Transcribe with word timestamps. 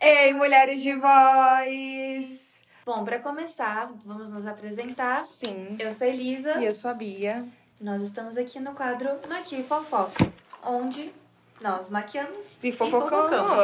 Ei, 0.00 0.32
mulheres 0.34 0.82
de 0.82 0.94
voz! 0.94 2.62
Bom, 2.84 3.04
pra 3.04 3.18
começar, 3.18 3.90
vamos 4.04 4.30
nos 4.30 4.46
apresentar. 4.46 5.22
Sim. 5.22 5.76
Eu 5.78 5.92
sou 5.92 6.06
Elisa. 6.06 6.58
E 6.58 6.64
eu 6.64 6.74
sou 6.74 6.90
a 6.90 6.94
Bia. 6.94 7.44
Nós 7.80 8.02
estamos 8.02 8.36
aqui 8.36 8.58
no 8.60 8.74
quadro 8.74 9.08
Maqui 9.28 9.62
Fofoca, 9.62 10.30
onde 10.62 11.12
nós 11.60 11.90
maquiamos 11.90 12.46
E 12.62 12.72
fofocamos. 12.72 13.58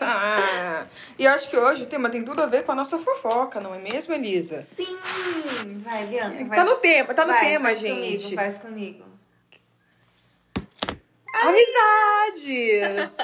Ah, 0.02 0.86
e 1.18 1.24
eu 1.24 1.30
acho 1.32 1.50
que 1.50 1.56
hoje 1.56 1.82
o 1.82 1.86
tema 1.86 2.08
tem 2.08 2.22
tudo 2.24 2.42
a 2.42 2.46
ver 2.46 2.64
com 2.64 2.72
a 2.72 2.74
nossa 2.74 2.98
fofoca, 2.98 3.60
não 3.60 3.74
é 3.74 3.78
mesmo, 3.78 4.14
Elisa? 4.14 4.62
Sim! 4.62 4.96
Vai, 5.82 6.06
Bianca. 6.06 6.54
Tá 6.54 6.64
no 6.64 6.76
tema, 6.76 7.14
tá 7.14 7.24
no 7.24 7.32
vai, 7.32 7.40
tema, 7.40 7.64
faz 7.66 7.80
gente. 7.80 8.22
Comigo, 8.22 8.34
faz 8.34 8.58
comigo. 8.58 9.04
Amizades! 11.42 13.16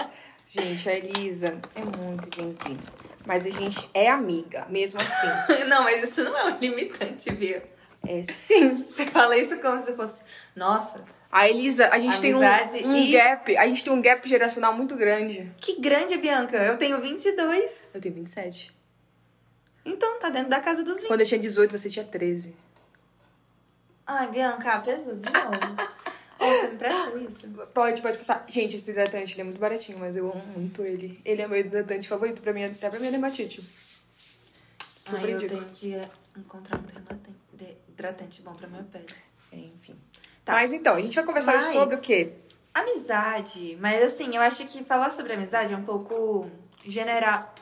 gente, 0.46 0.88
a 0.88 0.94
Elisa 0.94 1.58
é 1.74 1.82
muito 1.82 2.34
genzinha. 2.34 2.78
Mas 3.24 3.44
a 3.46 3.50
gente 3.50 3.88
é 3.92 4.08
amiga, 4.08 4.66
mesmo 4.68 5.00
assim. 5.00 5.64
Não, 5.66 5.82
mas 5.82 6.02
isso 6.02 6.22
não 6.22 6.36
é 6.36 6.44
um 6.44 6.58
limitante, 6.58 7.32
Bia. 7.32 7.62
É 8.06 8.22
sim. 8.22 8.86
Você 8.88 9.04
fala 9.06 9.36
isso 9.36 9.58
como 9.58 9.80
se 9.80 9.94
fosse. 9.94 10.22
Nossa, 10.54 11.04
A 11.36 11.50
Elisa, 11.50 11.88
a 11.88 11.98
gente 11.98 12.16
Amizade 12.16 12.78
tem 12.78 12.86
um, 12.86 12.92
um 12.92 12.96
e- 12.96 13.10
gap, 13.10 13.56
a 13.58 13.66
gente 13.66 13.84
tem 13.84 13.92
um 13.92 14.00
gap 14.00 14.26
geracional 14.26 14.74
muito 14.74 14.96
grande. 14.96 15.52
que 15.60 15.78
grande, 15.78 16.16
Bianca. 16.16 16.56
Eu 16.56 16.78
tenho 16.78 16.98
22. 16.98 17.82
Eu 17.92 18.00
tenho 18.00 18.14
27. 18.14 18.74
Então, 19.84 20.18
tá 20.18 20.30
dentro 20.30 20.48
da 20.48 20.60
casa 20.60 20.82
dos 20.82 20.96
20. 20.96 21.06
Quando 21.08 21.20
eu 21.20 21.26
tinha 21.26 21.38
18, 21.38 21.70
você 21.70 21.90
tinha 21.90 22.06
13. 22.06 22.56
Ai, 24.06 24.30
Bianca, 24.30 24.80
pesou 24.80 25.14
de 25.14 25.30
novo. 25.30 25.76
Você 26.38 26.68
me 26.68 26.76
presta 26.76 27.18
isso? 27.18 27.48
Pode, 27.72 28.02
pode 28.02 28.18
passar. 28.18 28.44
Gente, 28.46 28.76
esse 28.76 28.90
hidratante 28.90 29.34
ele 29.34 29.40
é 29.40 29.44
muito 29.44 29.58
baratinho, 29.58 29.98
mas 29.98 30.14
eu 30.16 30.30
amo 30.30 30.44
muito 30.54 30.82
ele. 30.82 31.18
Ele 31.24 31.40
é 31.42 31.48
meu 31.48 31.58
hidratante 31.58 32.06
favorito 32.06 32.42
pra 32.42 32.52
mim, 32.52 32.64
até 32.64 32.90
pra 32.90 32.98
minha 32.98 33.10
dermatite. 33.10 33.62
Super 34.98 35.24
Ai, 35.24 35.32
eu 35.34 35.48
tenho 35.48 35.64
que 35.74 36.00
encontrar 36.36 36.78
um 36.78 36.84
hidratante, 37.88 38.42
bom 38.42 38.54
pra 38.54 38.68
minha 38.68 38.84
pele. 38.84 39.06
Enfim. 39.52 39.96
Tá. 40.46 40.52
Mas 40.54 40.72
então, 40.72 40.94
a 40.94 41.00
gente 41.02 41.14
vai 41.14 41.24
conversar 41.24 41.54
Mas- 41.56 41.64
sobre 41.64 41.96
o 41.96 42.00
quê? 42.00 42.32
Amizade. 42.72 43.76
Mas 43.80 44.02
assim, 44.02 44.34
eu 44.34 44.40
acho 44.40 44.64
que 44.64 44.84
falar 44.84 45.10
sobre 45.10 45.32
amizade 45.32 45.74
é 45.74 45.76
um 45.76 45.82
pouco 45.82 46.48
general. 46.86 47.52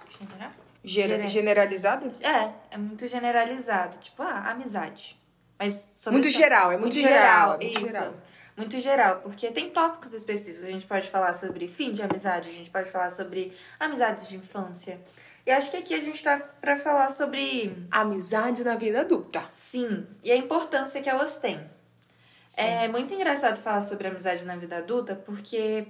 General? 0.85 1.27
Generalizado? 1.27 2.13
É, 2.21 2.51
é 2.73 2.77
muito 2.77 3.07
generalizado. 3.07 3.97
Tipo, 3.99 4.23
ah, 4.23 4.51
amizade. 4.51 5.19
Mas 5.59 5.73
sobre 5.93 6.13
Muito 6.19 6.29
isso- 6.29 6.37
geral, 6.39 6.73
é 6.73 6.77
muito 6.77 6.95
geral, 6.95 7.55
é 7.55 7.65
muito 7.65 7.81
isso. 7.81 7.87
geral. 7.93 8.15
Muito 8.57 8.79
geral, 8.81 9.21
porque 9.21 9.51
tem 9.51 9.71
tópicos 9.71 10.13
específicos. 10.13 10.63
A 10.63 10.69
gente 10.71 10.85
pode 10.87 11.09
falar 11.09 11.33
sobre 11.35 11.67
fim 11.69 11.91
de 11.91 12.03
amizade, 12.03 12.49
a 12.49 12.53
gente 12.53 12.71
pode 12.71 12.91
falar 12.91 13.11
sobre 13.11 13.53
amizades 13.81 14.29
de 14.29 14.37
infância. 14.37 15.01
E 15.47 15.51
acho 15.51 15.71
que 15.71 15.77
aqui 15.77 15.95
a 15.95 16.01
gente 16.01 16.23
tá 16.23 16.39
pra 16.61 16.79
falar 16.79 17.11
sobre 17.11 17.77
Amizade 17.91 18.63
na 18.65 18.77
vida 18.77 19.01
adulta. 19.01 19.43
sim 19.49 20.07
e 20.23 20.31
a 20.31 20.37
importância 20.37 21.01
que 21.01 21.09
elas 21.09 21.39
têm. 21.39 21.61
É 22.57 22.89
muito 22.89 23.13
engraçado 23.15 23.57
falar 23.61 23.81
sobre 23.81 24.09
amizade 24.09 24.45
na 24.45 24.57
vida 24.57 24.77
adulta, 24.79 25.15
porque 25.15 25.87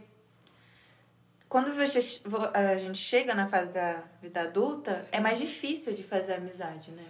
quando 1.48 1.73
você- 1.73 2.20
a 2.53 2.77
gente 2.77 2.98
chega 2.98 3.34
na 3.34 3.47
fase 3.47 3.70
da 3.73 4.03
vida 4.20 4.43
adulta, 4.43 5.05
é 5.12 5.20
mais 5.20 5.39
difícil 5.39 5.92
de 5.95 6.03
fazer 6.03 6.35
amizade, 6.35 6.91
né? 6.92 7.05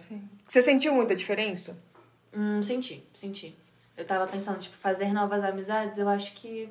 Você 0.47 0.61
sentiu 0.61 0.93
muita 0.93 1.15
diferença? 1.15 1.77
Hum, 2.33 2.61
senti, 2.61 3.03
senti. 3.13 3.55
Eu 3.97 4.05
tava 4.05 4.27
pensando, 4.27 4.59
tipo, 4.59 4.75
fazer 4.75 5.13
novas 5.13 5.43
amizades, 5.43 5.97
eu 5.97 6.09
acho 6.09 6.33
que. 6.33 6.69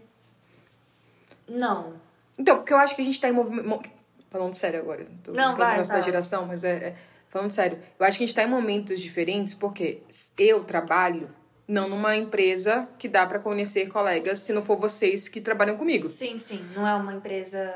Não. 1.48 1.94
Então, 2.38 2.56
porque 2.58 2.72
eu 2.72 2.78
acho 2.78 2.94
que 2.94 3.02
a 3.02 3.04
gente 3.04 3.20
tá 3.20 3.28
em 3.28 3.32
movimento. 3.32 3.90
Falando 4.30 4.54
sério 4.54 4.80
agora. 4.80 5.06
Tô 5.22 5.32
Não, 5.32 5.56
vai, 5.56 5.72
negócio 5.72 5.92
da 5.92 5.98
fala. 6.00 6.04
geração, 6.04 6.46
mas 6.46 6.64
é, 6.64 6.88
é- 6.88 6.96
Falando 7.28 7.50
sério, 7.50 7.80
eu 7.98 8.06
acho 8.06 8.16
que 8.16 8.22
a 8.22 8.26
gente 8.28 8.36
tá 8.36 8.44
em 8.44 8.48
momentos 8.48 9.00
diferentes 9.00 9.54
porque 9.54 10.02
eu 10.38 10.62
trabalho 10.62 11.28
não 11.66 11.88
numa 11.88 12.16
empresa 12.16 12.88
que 12.98 13.08
dá 13.08 13.26
pra 13.26 13.38
conhecer 13.38 13.88
colegas 13.88 14.40
se 14.40 14.52
não 14.52 14.62
for 14.62 14.78
vocês 14.78 15.28
que 15.28 15.40
trabalham 15.40 15.76
comigo. 15.76 16.08
Sim, 16.08 16.38
sim. 16.38 16.64
Não 16.74 16.86
é 16.86 16.94
uma 16.94 17.14
empresa. 17.14 17.74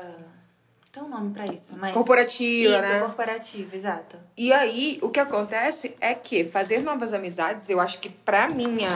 Tem 0.91 1.03
um 1.03 1.09
nome 1.09 1.31
pra 1.31 1.45
isso, 1.45 1.77
mas. 1.77 1.93
Corporativa, 1.93 2.73
isso, 2.73 2.81
né? 2.81 2.99
corporativa, 2.99 3.75
exato. 3.75 4.17
E 4.35 4.51
aí, 4.51 4.99
o 5.01 5.09
que 5.09 5.19
acontece 5.19 5.95
é 6.01 6.13
que 6.15 6.43
fazer 6.43 6.81
novas 6.81 7.13
amizades, 7.13 7.69
eu 7.69 7.79
acho 7.79 7.99
que 7.99 8.09
pra 8.09 8.47
minha 8.49 8.89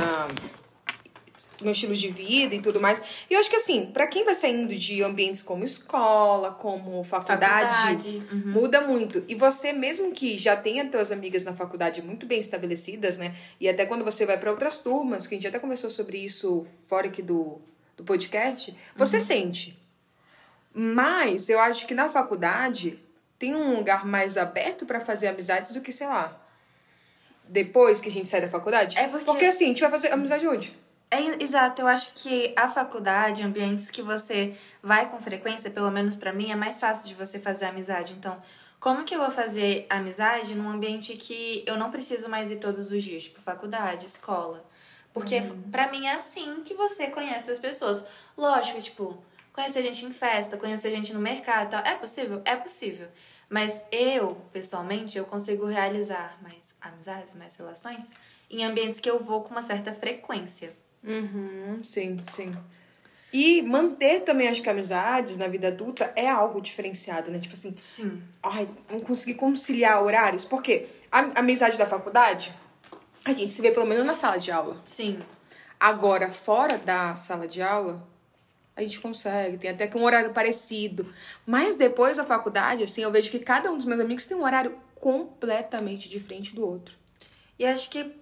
meu 1.64 1.72
estilo 1.72 1.94
de 1.94 2.10
vida 2.12 2.54
e 2.56 2.62
tudo 2.62 2.80
mais. 2.80 3.02
E 3.30 3.34
eu 3.34 3.40
acho 3.40 3.50
que 3.50 3.56
assim, 3.56 3.88
pra 3.88 4.06
quem 4.08 4.24
vai 4.24 4.36
saindo 4.36 4.74
de 4.76 5.02
ambientes 5.02 5.42
como 5.42 5.64
escola, 5.64 6.52
como 6.52 7.04
faculdade, 7.04 8.22
Uhum. 8.32 8.52
muda 8.52 8.82
muito. 8.82 9.24
E 9.28 9.36
você 9.36 9.74
mesmo 9.74 10.12
que 10.12 10.38
já 10.38 10.56
tenha 10.56 10.90
suas 10.92 11.12
amigas 11.12 11.44
na 11.44 11.54
faculdade 11.54 12.02
muito 12.02 12.26
bem 12.26 12.40
estabelecidas, 12.40 13.18
né? 13.18 13.36
E 13.60 13.68
até 13.68 13.86
quando 13.86 14.04
você 14.06 14.26
vai 14.26 14.38
pra 14.38 14.52
outras 14.52 14.78
turmas, 14.78 15.26
que 15.28 15.36
a 15.36 15.38
gente 15.38 15.48
até 15.48 15.60
conversou 15.60 15.90
sobre 15.90 16.18
isso 16.18 16.66
fora 16.86 17.08
aqui 17.08 17.22
do 17.22 17.62
do 17.96 18.04
podcast, 18.04 18.76
você 18.96 19.20
sente. 19.20 19.78
Mas 20.74 21.48
eu 21.50 21.60
acho 21.60 21.86
que 21.86 21.94
na 21.94 22.10
faculdade 22.10 23.00
tem 23.38 23.54
um 23.56 23.76
lugar 23.76 24.06
mais 24.06 24.38
aberto 24.38 24.86
pra 24.86 25.00
fazer 25.00 25.28
amizades 25.28 25.72
do 25.72 25.80
que, 25.82 25.92
sei 25.92 26.08
lá, 26.08 26.40
depois 27.48 28.00
que 28.02 28.10
a 28.10 28.12
gente 28.12 28.28
sai 28.28 28.42
da 28.42 28.50
faculdade. 28.50 28.98
É 28.98 29.08
porque- 29.08 29.26
Porque 29.26 29.46
assim, 29.46 29.66
a 29.66 29.68
gente 29.68 29.82
vai 29.82 29.92
fazer 29.92 30.12
amizade 30.12 30.48
onde? 30.48 30.76
É, 31.14 31.44
exato, 31.44 31.80
eu 31.80 31.88
acho 31.88 32.12
que 32.16 32.56
a 32.58 32.68
faculdade, 32.68 33.44
ambientes 33.44 33.92
que 33.92 34.02
você 34.02 34.58
vai 34.82 35.08
com 35.12 35.22
frequência, 35.22 35.70
pelo 35.70 35.92
menos 35.92 36.16
pra 36.16 36.34
mim, 36.34 36.50
é 36.52 36.56
mais 36.56 36.80
fácil 36.80 37.08
de 37.08 37.14
você 37.14 37.40
fazer 37.40 37.66
amizade. 37.66 38.14
Então, 38.14 38.42
como 38.80 39.04
que 39.04 39.14
eu 39.14 39.20
vou 39.20 39.30
fazer 39.30 39.86
amizade 39.92 40.56
num 40.56 40.68
ambiente 40.68 41.16
que 41.16 41.64
eu 41.68 41.78
não 41.78 41.92
preciso 41.92 42.28
mais 42.28 42.50
ir 42.50 42.56
todos 42.56 42.92
os 42.92 43.04
dias, 43.04 43.26
tipo 43.26 43.40
faculdade, 43.40 44.08
escola? 44.08 44.66
Porque 45.14 45.40
pra 45.72 45.92
mim 45.92 46.08
é 46.08 46.16
assim 46.16 46.64
que 46.64 46.74
você 46.74 47.06
conhece 47.06 47.52
as 47.52 47.60
pessoas. 47.60 48.08
Lógico, 48.36 48.82
tipo, 48.82 49.24
conhecer 49.54 49.84
gente 49.84 50.04
em 50.08 50.14
festa, 50.14 50.58
conhecer 50.58 50.90
gente 50.90 51.14
no 51.14 51.20
mercado, 51.20 51.68
e 51.68 51.70
tal. 51.70 51.86
é 51.86 51.96
possível? 51.96 52.42
É 52.44 52.56
possível. 52.56 53.08
Mas 53.48 53.84
eu, 53.92 54.34
pessoalmente, 54.52 55.16
eu 55.20 55.26
consigo 55.26 55.68
realizar 55.68 56.40
mais 56.42 56.76
amizades, 56.82 57.36
mais 57.36 57.56
relações 57.56 58.10
em 58.50 58.64
ambientes 58.64 59.00
que 59.00 59.10
eu 59.10 59.20
vou 59.20 59.44
com 59.44 59.52
uma 59.52 59.62
certa 59.62 59.94
frequência. 59.94 60.82
Uhum, 61.04 61.84
sim, 61.84 62.18
sim. 62.32 62.54
E 63.32 63.62
manter 63.64 64.22
também, 64.22 64.48
acho 64.48 64.62
que 64.62 64.70
amizades 64.70 65.38
na 65.40 65.48
vida 65.48 65.70
adulta 65.70 66.14
é 66.16 66.30
algo 66.30 66.62
diferenciado, 66.62 67.32
né? 67.32 67.40
Tipo 67.40 67.56
assim, 67.56 67.76
Sim. 67.82 68.22
ai, 68.44 68.70
não 68.90 69.00
conseguir 69.00 69.34
conciliar 69.34 70.04
horários. 70.04 70.46
Porque 70.46 70.86
a 71.12 71.20
a 71.20 71.40
amizade 71.40 71.78
da 71.78 71.86
faculdade, 71.88 72.54
a 73.26 73.34
gente 73.34 73.52
se 73.52 73.62
vê 73.62 73.72
pelo 73.72 73.88
menos 73.88 74.06
na 74.06 74.14
sala 74.14 74.38
de 74.38 74.52
aula. 74.52 74.78
Sim. 74.86 75.18
Agora, 75.80 76.30
fora 76.30 76.78
da 76.78 77.16
sala 77.16 77.48
de 77.48 77.60
aula, 77.62 78.08
a 78.76 78.84
gente 78.84 79.00
consegue, 79.00 79.58
tem 79.58 79.72
até 79.72 79.88
que 79.88 79.98
um 79.98 80.04
horário 80.04 80.32
parecido. 80.32 81.12
Mas 81.46 81.76
depois 81.76 82.18
da 82.18 82.24
faculdade, 82.24 82.84
assim, 82.84 83.02
eu 83.02 83.12
vejo 83.12 83.32
que 83.32 83.40
cada 83.40 83.72
um 83.72 83.78
dos 83.78 83.86
meus 83.86 84.00
amigos 84.00 84.26
tem 84.28 84.38
um 84.38 84.44
horário 84.44 84.78
completamente 84.96 86.08
diferente 86.08 86.54
do 86.56 86.66
outro. 86.66 86.96
E 87.58 87.66
acho 87.66 87.90
que 87.90 88.16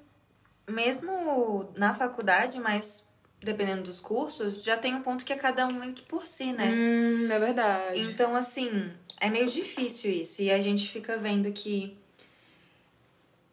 mesmo 0.68 1.70
na 1.76 1.94
faculdade, 1.94 2.60
mas 2.60 3.06
dependendo 3.42 3.84
dos 3.84 4.00
cursos, 4.00 4.64
já 4.64 4.78
tem 4.78 4.94
um 4.94 5.02
ponto 5.02 5.26
que 5.26 5.34
é 5.34 5.36
cada 5.36 5.66
um 5.68 5.74
meio 5.74 5.94
que 5.94 6.04
por 6.04 6.26
si, 6.26 6.54
né? 6.54 6.72
Hum, 6.72 7.28
é 7.32 7.40
verdade. 7.40 8.00
Então, 8.02 8.36
assim, 8.36 8.92
é 9.20 9.30
meio 9.30 9.50
difícil 9.50 10.12
isso. 10.12 10.42
E 10.42 10.52
a 10.52 10.60
gente 10.60 10.88
fica 10.90 11.18
vendo 11.18 11.52
que. 11.52 11.98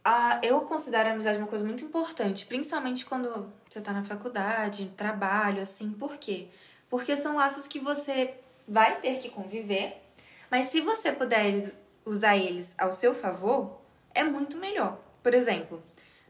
A, 0.05 0.41
eu 0.43 0.61
considero 0.63 1.09
a 1.09 1.13
amizade 1.13 1.39
uma 1.39 1.47
coisa 1.47 1.65
muito 1.65 1.85
importante, 1.85 2.47
principalmente 2.47 3.05
quando 3.05 3.53
você 3.69 3.81
tá 3.81 3.93
na 3.93 4.03
faculdade, 4.03 4.91
trabalho, 4.97 5.63
assim. 5.63 5.91
Por 5.91 6.17
quê? 6.17 6.49
Porque 6.89 7.17
são 7.17 7.37
laços 7.37 7.67
que 7.67 7.79
você 7.79 8.35
vai 8.67 9.01
ter 9.01 9.19
que 9.19 9.31
conviver, 9.31 10.03
mas 10.51 10.69
se 10.69 10.81
você 10.81 11.13
puder 11.13 11.75
usar 12.05 12.37
eles 12.37 12.75
ao 12.79 12.93
seu 12.93 13.15
favor, 13.15 13.81
é 14.15 14.23
muito 14.23 14.57
melhor. 14.57 14.99
Por 15.23 15.35
exemplo, 15.35 15.83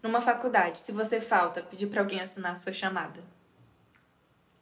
numa 0.02 0.20
faculdade, 0.20 0.80
se 0.80 0.92
você 0.92 1.20
falta, 1.20 1.62
pedir 1.62 1.86
pra 1.88 2.00
alguém 2.00 2.20
assinar 2.20 2.52
a 2.52 2.56
sua 2.56 2.72
chamada. 2.72 3.20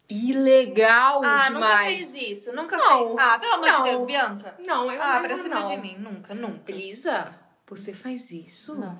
Ilegal 0.08 1.20
Ah, 1.24 1.48
demais. 1.48 1.52
nunca 1.52 1.78
fez 1.84 2.14
isso. 2.30 2.52
Nunca 2.52 2.76
Não. 2.76 3.08
fez. 3.08 3.18
Ah, 3.18 3.38
pelo 3.38 3.54
amor 3.54 3.70
de 3.72 3.82
Deus, 3.90 4.02
Bianca. 4.04 4.54
Não, 4.60 4.92
eu 4.92 5.02
Ah, 5.02 5.14
não, 5.14 5.22
pra 5.22 5.36
cima 5.36 5.60
não. 5.60 5.64
de 5.64 5.76
mim. 5.78 5.96
Nunca, 5.98 6.32
nunca. 6.34 6.70
Elisa, 6.70 7.34
você 7.66 7.92
faz 7.92 8.30
isso? 8.30 8.76
Não. 8.76 8.98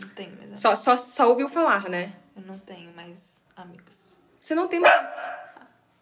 Não 0.00 0.08
tenho 0.14 0.30
mais 0.30 0.42
amigos. 0.44 0.60
Só, 0.60 0.74
só, 0.74 0.96
só 0.96 1.28
ouviu 1.28 1.48
falar, 1.48 1.88
né? 1.88 2.14
Eu 2.34 2.42
não 2.42 2.58
tenho 2.58 2.94
mais 2.94 3.44
amigos. 3.54 3.94
Você 4.40 4.54
não 4.54 4.68
tem 4.68 4.80
mais. 4.80 5.06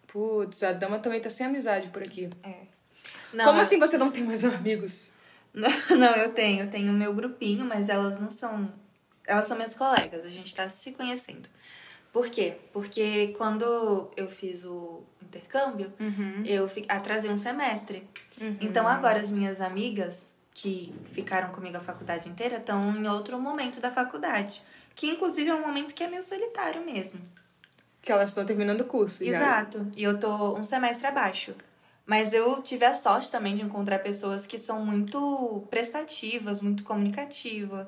Putz, 0.07 0.63
a 0.63 0.71
dama 0.71 0.99
também 0.99 1.19
tá 1.19 1.29
sem 1.29 1.45
amizade 1.45 1.89
por 1.89 2.01
aqui. 2.01 2.29
É. 2.41 2.67
Não, 3.33 3.45
Como 3.45 3.57
eu- 3.57 3.61
assim 3.61 3.77
você 3.77 3.97
não 3.97 4.11
tem 4.11 4.23
mais 4.23 4.43
amigos? 4.45 5.11
Não, 5.55 6.13
eu 6.17 6.33
tenho. 6.33 6.63
Eu 6.65 6.69
tenho 6.69 6.91
o 6.91 6.95
meu 6.95 7.13
grupinho, 7.13 7.65
mas 7.65 7.87
elas 7.87 8.17
não 8.19 8.29
são. 8.29 8.69
Elas 9.27 9.45
são 9.45 9.55
minhas 9.57 9.75
colegas. 9.75 10.25
A 10.25 10.29
gente 10.29 10.53
tá 10.53 10.67
se 10.69 10.91
conhecendo. 10.91 11.49
Por 12.13 12.27
quê? 12.29 12.57
Porque 12.71 13.33
quando 13.37 14.09
eu 14.15 14.29
fiz 14.29 14.63
o 14.63 15.03
intercâmbio, 15.21 15.91
eu 16.45 16.67
fi- 16.69 16.85
atrasei 16.87 17.29
um 17.29 17.37
semestre. 17.37 18.07
Então 18.61 18.87
agora 18.87 19.19
as 19.19 19.31
minhas 19.31 19.59
amigas 19.61 20.33
que 20.53 20.93
ficaram 21.11 21.49
comigo 21.49 21.75
a 21.75 21.81
faculdade 21.81 22.29
inteira 22.29 22.57
estão 22.57 22.95
em 22.95 23.07
outro 23.07 23.37
momento 23.39 23.81
da 23.81 23.91
faculdade. 23.91 24.61
Que 24.93 25.07
inclusive 25.07 25.49
é 25.49 25.53
um 25.55 25.59
momento 25.61 25.93
que 25.93 26.03
é 26.03 26.07
meio 26.07 26.23
solitário 26.23 26.85
mesmo. 26.85 27.19
Que 28.01 28.11
elas 28.11 28.29
estão 28.29 28.45
terminando 28.45 28.81
o 28.81 28.85
curso 28.85 29.25
já. 29.25 29.31
Exato. 29.31 29.91
E 29.95 30.03
eu 30.03 30.17
tô 30.17 30.55
um 30.55 30.63
semestre 30.63 31.07
abaixo. 31.07 31.53
Mas 32.05 32.33
eu 32.33 32.61
tive 32.61 32.85
a 32.85 32.93
sorte 32.93 33.29
também 33.31 33.55
de 33.55 33.63
encontrar 33.63 33.99
pessoas 33.99 34.45
que 34.47 34.57
são 34.59 34.85
muito 34.85 35.65
prestativas, 35.69 36.61
muito 36.61 36.83
comunicativas. 36.83 37.87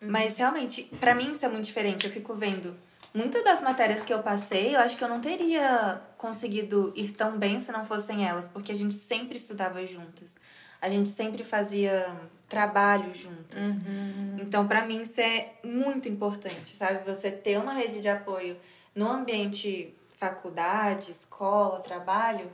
Mas 0.00 0.36
realmente, 0.36 0.84
pra 1.00 1.14
mim 1.14 1.30
isso 1.30 1.44
é 1.44 1.48
muito 1.48 1.64
diferente. 1.64 2.06
Eu 2.06 2.12
fico 2.12 2.34
vendo 2.34 2.76
muitas 3.12 3.44
das 3.44 3.62
matérias 3.62 4.04
que 4.04 4.12
eu 4.12 4.22
passei, 4.22 4.74
eu 4.74 4.80
acho 4.80 4.96
que 4.96 5.04
eu 5.04 5.08
não 5.08 5.20
teria 5.20 6.00
conseguido 6.18 6.92
ir 6.96 7.12
tão 7.12 7.38
bem 7.38 7.60
se 7.60 7.70
não 7.70 7.84
fossem 7.84 8.26
elas, 8.26 8.48
porque 8.48 8.72
a 8.72 8.76
gente 8.76 8.94
sempre 8.94 9.36
estudava 9.36 9.86
juntas. 9.86 10.34
A 10.80 10.88
gente 10.88 11.08
sempre 11.08 11.44
fazia 11.44 12.14
trabalho 12.48 13.14
juntas. 13.14 13.78
Então, 14.38 14.66
pra 14.68 14.84
mim, 14.84 15.00
isso 15.00 15.20
é 15.20 15.52
muito 15.64 16.08
importante, 16.08 16.76
sabe? 16.76 17.04
Você 17.06 17.30
ter 17.30 17.58
uma 17.58 17.72
rede 17.72 18.00
de 18.00 18.08
apoio 18.08 18.56
no 18.94 19.08
ambiente 19.08 19.94
faculdade, 20.18 21.10
escola, 21.10 21.80
trabalho. 21.80 22.50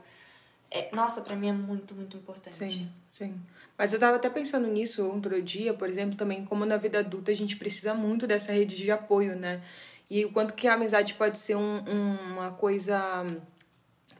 É, 0.70 0.88
nossa, 0.94 1.20
pra 1.20 1.34
mim 1.34 1.49
é 1.49 1.52
muito, 1.52 1.94
muito 1.94 2.17
importante. 2.17 2.55
Sim, 2.55 2.88
sim. 3.08 3.40
Mas 3.76 3.93
eu 3.93 3.99
tava 3.99 4.17
até 4.17 4.31
pensando 4.31 4.69
nisso 4.69 5.05
outro 5.05 5.40
dia, 5.43 5.75
por 5.75 5.88
exemplo, 5.88 6.17
também 6.17 6.44
como 6.44 6.64
na 6.64 6.76
vida 6.76 7.00
adulta 7.00 7.32
a 7.32 7.34
gente 7.34 7.56
precisa 7.56 7.93
muito 7.93 8.26
dessa 8.26 8.52
rede 8.52 8.76
de 8.76 8.90
apoio, 8.90 9.34
né? 9.34 9.61
E 10.08 10.25
o 10.25 10.32
quanto 10.32 10.55
que 10.55 10.69
a 10.69 10.75
amizade 10.75 11.14
pode 11.14 11.38
ser 11.38 11.56
um- 11.56 11.82
um- 11.88 12.32
uma 12.34 12.50
coisa 12.52 13.25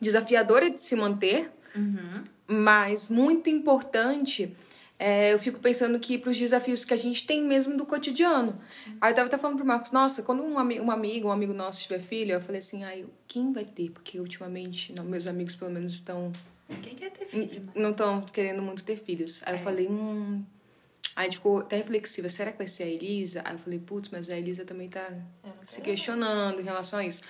desafiadora 0.01 0.71
de 0.71 0.83
se 0.83 0.97
manter, 0.97 1.51
Uhum. 1.75 2.25
mas 2.49 3.09
muito 3.09 3.49
importante. 3.51 4.57
É, 5.01 5.33
eu 5.33 5.39
fico 5.39 5.59
pensando 5.59 5.99
que 5.99 6.19
para 6.19 6.29
os 6.29 6.39
desafios 6.39 6.85
que 6.85 6.93
a 6.93 6.97
gente 6.97 7.27
tem 7.27 7.43
mesmo 7.43 7.75
do 7.75 7.87
cotidiano. 7.87 8.61
Aí 9.01 9.11
eu 9.11 9.15
tava 9.15 9.29
até 9.29 9.39
falando 9.39 9.57
pro 9.57 9.65
Marcos, 9.67 9.91
nossa, 9.93 10.23
quando 10.23 10.43
um, 10.43 10.59
ami 10.59 10.79
um 10.79 10.91
amigo, 10.91 11.29
um 11.29 11.33
amigo 11.33 11.55
nosso 11.55 11.83
tiver 11.83 12.01
filho, 12.01 12.33
eu 12.33 12.41
falei 12.41 12.59
assim, 12.59 12.85
ai, 12.85 13.07
quem 13.27 13.51
vai 13.51 13.65
ter? 13.65 13.91
Porque 13.91 14.21
ultimamente, 14.21 14.93
não, 14.93 15.03
meus 15.03 15.27
amigos 15.27 15.57
pelo 15.57 15.71
menos 15.71 15.95
estão 15.95 16.31
Quem 16.83 16.95
quer 16.95 17.11
ter 17.13 17.25
filho, 17.25 17.63
mano? 17.63 17.73
não 17.75 17.91
estão 17.93 18.21
querendo 18.21 18.61
muito 18.61 18.85
ter 18.85 18.97
filhos. 18.97 19.43
Aí 19.47 19.55
eu 19.55 19.61
falei, 19.61 19.89
hum. 19.89 20.45
Aí 21.21 21.27
a 21.27 21.29
gente 21.29 21.37
ficou 21.37 21.59
até 21.59 21.77
reflexiva, 21.77 22.31
será 22.31 22.51
que 22.51 22.57
vai 22.57 22.67
ser 22.67 22.85
a 22.85 22.87
Elisa? 22.87 23.43
Aí 23.45 23.53
eu 23.53 23.59
falei, 23.59 23.79
putz, 23.79 24.09
mas 24.09 24.31
a 24.31 24.39
Elisa 24.39 24.65
também 24.65 24.89
tá 24.89 25.07
não 25.45 25.53
se 25.63 25.83
questionando 25.83 26.59
em 26.59 26.65
relação 26.65 26.99
a 26.99 27.05
isso. 27.05 27.21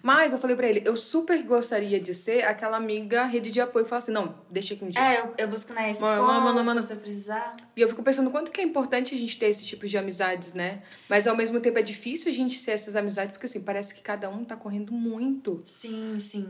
Mas 0.00 0.32
eu 0.32 0.38
falei 0.38 0.54
pra 0.54 0.68
ele, 0.68 0.82
eu 0.84 0.96
super 0.96 1.42
gostaria 1.42 1.98
de 1.98 2.14
ser 2.14 2.44
aquela 2.44 2.76
amiga 2.76 3.24
rede 3.24 3.50
de 3.50 3.60
apoio 3.60 3.84
que 3.84 3.88
fala 3.88 3.98
assim, 3.98 4.12
não, 4.12 4.36
deixa 4.48 4.76
dia. 4.76 5.00
É, 5.02 5.18
eu, 5.18 5.34
eu 5.36 5.48
busco 5.48 5.72
na 5.72 5.90
escola, 5.90 6.22
Mano, 6.22 6.44
mano, 6.44 6.64
mano. 6.64 6.80
se 6.80 6.86
você 6.86 6.94
precisar. 6.94 7.50
E 7.74 7.80
eu 7.80 7.88
fico 7.88 8.04
pensando 8.04 8.30
quanto 8.30 8.52
que 8.52 8.60
é 8.60 8.64
importante 8.64 9.16
a 9.16 9.18
gente 9.18 9.36
ter 9.36 9.46
esse 9.46 9.64
tipo 9.64 9.84
de 9.84 9.98
amizades, 9.98 10.54
né? 10.54 10.84
Mas 11.08 11.26
ao 11.26 11.36
mesmo 11.36 11.58
tempo 11.58 11.76
é 11.76 11.82
difícil 11.82 12.30
a 12.30 12.34
gente 12.34 12.64
ter 12.64 12.70
essas 12.70 12.94
amizades, 12.94 13.32
porque 13.32 13.46
assim, 13.46 13.60
parece 13.60 13.92
que 13.92 14.00
cada 14.00 14.30
um 14.30 14.44
tá 14.44 14.54
correndo 14.54 14.92
muito. 14.92 15.60
Sim, 15.64 16.16
sim. 16.20 16.48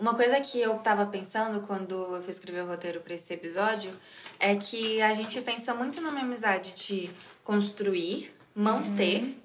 Uma 0.00 0.14
coisa 0.14 0.40
que 0.40 0.58
eu 0.58 0.78
tava 0.78 1.04
pensando 1.04 1.60
quando 1.66 2.16
eu 2.16 2.22
fui 2.22 2.30
escrever 2.30 2.62
o 2.62 2.66
roteiro 2.66 3.02
pra 3.02 3.12
esse 3.12 3.34
episódio 3.34 3.92
é 4.38 4.56
que 4.56 5.02
a 5.02 5.12
gente 5.12 5.38
pensa 5.42 5.74
muito 5.74 6.00
numa 6.00 6.20
amizade 6.20 6.72
de 6.72 7.10
construir, 7.44 8.34
manter, 8.54 9.36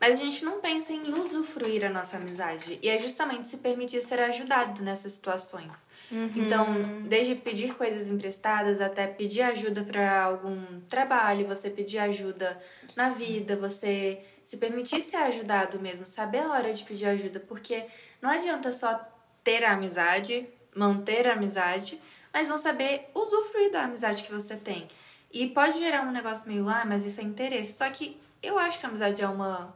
mas 0.00 0.18
a 0.18 0.24
gente 0.24 0.44
não 0.44 0.60
pensa 0.60 0.92
em 0.92 1.08
usufruir 1.12 1.84
a 1.84 1.88
nossa 1.88 2.16
amizade. 2.16 2.80
E 2.82 2.88
é 2.88 3.00
justamente 3.00 3.46
se 3.46 3.58
permitir 3.58 4.02
ser 4.02 4.18
ajudado 4.18 4.82
nessas 4.82 5.12
situações. 5.12 5.86
Então, 6.10 6.66
desde 7.04 7.36
pedir 7.36 7.76
coisas 7.76 8.10
emprestadas 8.10 8.80
até 8.80 9.06
pedir 9.06 9.42
ajuda 9.42 9.84
pra 9.84 10.24
algum 10.24 10.80
trabalho, 10.88 11.46
você 11.46 11.70
pedir 11.70 11.98
ajuda 11.98 12.60
na 12.96 13.10
vida, 13.10 13.54
você 13.54 14.20
se 14.42 14.56
permitir 14.56 15.00
ser 15.00 15.18
ajudado 15.18 15.78
mesmo, 15.78 16.08
saber 16.08 16.40
a 16.40 16.50
hora 16.50 16.74
de 16.74 16.82
pedir 16.82 17.06
ajuda, 17.06 17.38
porque 17.38 17.84
não 18.20 18.28
adianta 18.28 18.72
só 18.72 19.08
ter 19.44 19.64
a 19.64 19.72
amizade, 19.72 20.48
manter 20.74 21.26
a 21.28 21.32
amizade, 21.34 22.00
mas 22.32 22.48
não 22.48 22.58
saber 22.58 23.10
usufruir 23.14 23.70
da 23.70 23.82
amizade 23.84 24.22
que 24.22 24.32
você 24.32 24.56
tem. 24.56 24.88
E 25.30 25.48
pode 25.48 25.78
gerar 25.78 26.02
um 26.02 26.12
negócio 26.12 26.46
meio, 26.48 26.68
ah, 26.68 26.84
mas 26.86 27.04
isso 27.06 27.20
é 27.20 27.24
interesse. 27.24 27.72
Só 27.72 27.88
que 27.90 28.20
eu 28.42 28.58
acho 28.58 28.78
que 28.78 28.86
a 28.86 28.88
amizade 28.88 29.22
é 29.22 29.28
uma. 29.28 29.74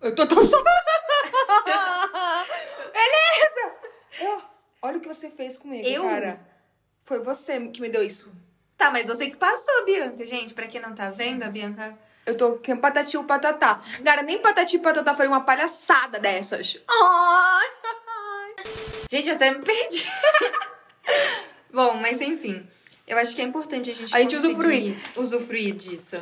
Eu 0.00 0.14
tô 0.14 0.26
tão. 0.26 0.38
Beleza! 2.92 3.74
Eu- 4.20 4.42
olha 4.82 4.98
o 4.98 5.00
que 5.00 5.08
você 5.08 5.30
fez 5.30 5.56
comigo, 5.56 5.86
Eu? 5.86 6.02
cara. 6.04 6.40
Foi 7.04 7.18
você 7.20 7.60
que 7.68 7.80
me 7.80 7.88
deu 7.88 8.02
isso. 8.02 8.32
Tá, 8.76 8.90
mas 8.90 9.08
eu 9.08 9.16
sei 9.16 9.30
que 9.30 9.36
passou, 9.36 9.84
Bianca. 9.84 10.24
Gente, 10.26 10.54
pra 10.54 10.66
quem 10.66 10.80
não 10.80 10.94
tá 10.94 11.10
vendo, 11.10 11.42
a 11.42 11.48
Bianca. 11.48 11.96
Eu 12.24 12.36
tô 12.36 12.52
com 12.58 12.76
patati 12.76 13.16
ou 13.16 13.24
patatá. 13.24 13.80
Cara, 14.04 14.22
nem 14.22 14.38
patati 14.38 14.78
patatá 14.78 15.14
foi 15.14 15.26
uma 15.26 15.40
palhaçada 15.40 16.18
dessas. 16.18 16.78
Ai! 16.88 17.68
Gente, 19.12 19.28
eu 19.28 19.34
até 19.34 19.50
me 19.50 19.62
perdi. 19.62 20.08
Bom, 21.70 21.98
mas 21.98 22.18
enfim. 22.22 22.66
Eu 23.06 23.18
acho 23.18 23.36
que 23.36 23.42
é 23.42 23.44
importante 23.44 23.90
a 23.90 23.94
gente 23.94 24.16
A 24.16 24.20
gente 24.20 24.34
usufruir. 24.34 24.96
usufruir 25.18 25.74
disso. 25.74 26.16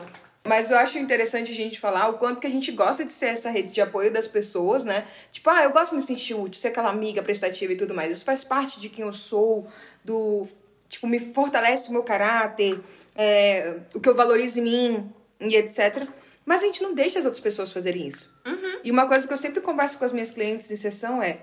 Mas 0.45 0.73
eu 0.73 0.77
acho 0.77 0.99
interessante 0.99 1.53
a 1.53 1.55
gente 1.55 1.79
falar 1.79 2.09
o 2.09 2.15
quanto 2.15 2.41
que 2.41 2.49
a 2.49 2.51
gente 2.51 2.73
gosta 2.73 3.05
de 3.05 3.13
ser 3.13 3.27
essa 3.27 3.49
rede 3.49 3.73
de 3.73 3.81
apoio 3.81 4.13
das 4.13 4.27
pessoas, 4.27 4.85
né? 4.85 5.07
Tipo, 5.31 5.51
ah, 5.51 5.63
eu 5.63 5.71
gosto 5.71 5.91
de 5.91 5.97
me 5.99 6.03
sentir 6.03 6.35
útil, 6.35 6.61
ser 6.61 6.69
aquela 6.69 6.91
amiga 6.91 7.23
prestativa 7.23 7.73
e 7.73 7.77
tudo 7.77 7.95
mais. 7.95 8.11
Isso 8.11 8.25
faz 8.25 8.43
parte 8.43 8.81
de 8.81 8.89
quem 8.89 9.05
eu 9.05 9.13
sou, 9.13 9.69
do. 10.05 10.49
Tipo, 10.89 11.07
me 11.07 11.21
fortalece 11.21 11.91
o 11.91 11.93
meu 11.93 12.03
caráter, 12.03 12.81
é, 13.15 13.77
o 13.95 14.01
que 14.01 14.09
eu 14.09 14.17
valorizo 14.17 14.59
em 14.59 14.63
mim 14.63 15.13
e 15.39 15.55
etc. 15.55 16.09
Mas 16.45 16.65
a 16.65 16.67
gente 16.67 16.83
não 16.83 16.93
deixa 16.93 17.21
as 17.21 17.25
outras 17.25 17.41
pessoas 17.41 17.71
fazerem 17.73 18.09
isso. 18.09 18.35
E 18.83 18.91
uma 18.91 19.07
coisa 19.07 19.29
que 19.29 19.33
eu 19.33 19.37
sempre 19.37 19.61
converso 19.61 19.97
com 19.97 20.05
as 20.05 20.13
minhas 20.13 20.33
clientes 20.33 20.69
em 20.73 20.77
sessão 20.77 21.23
é: 21.23 21.39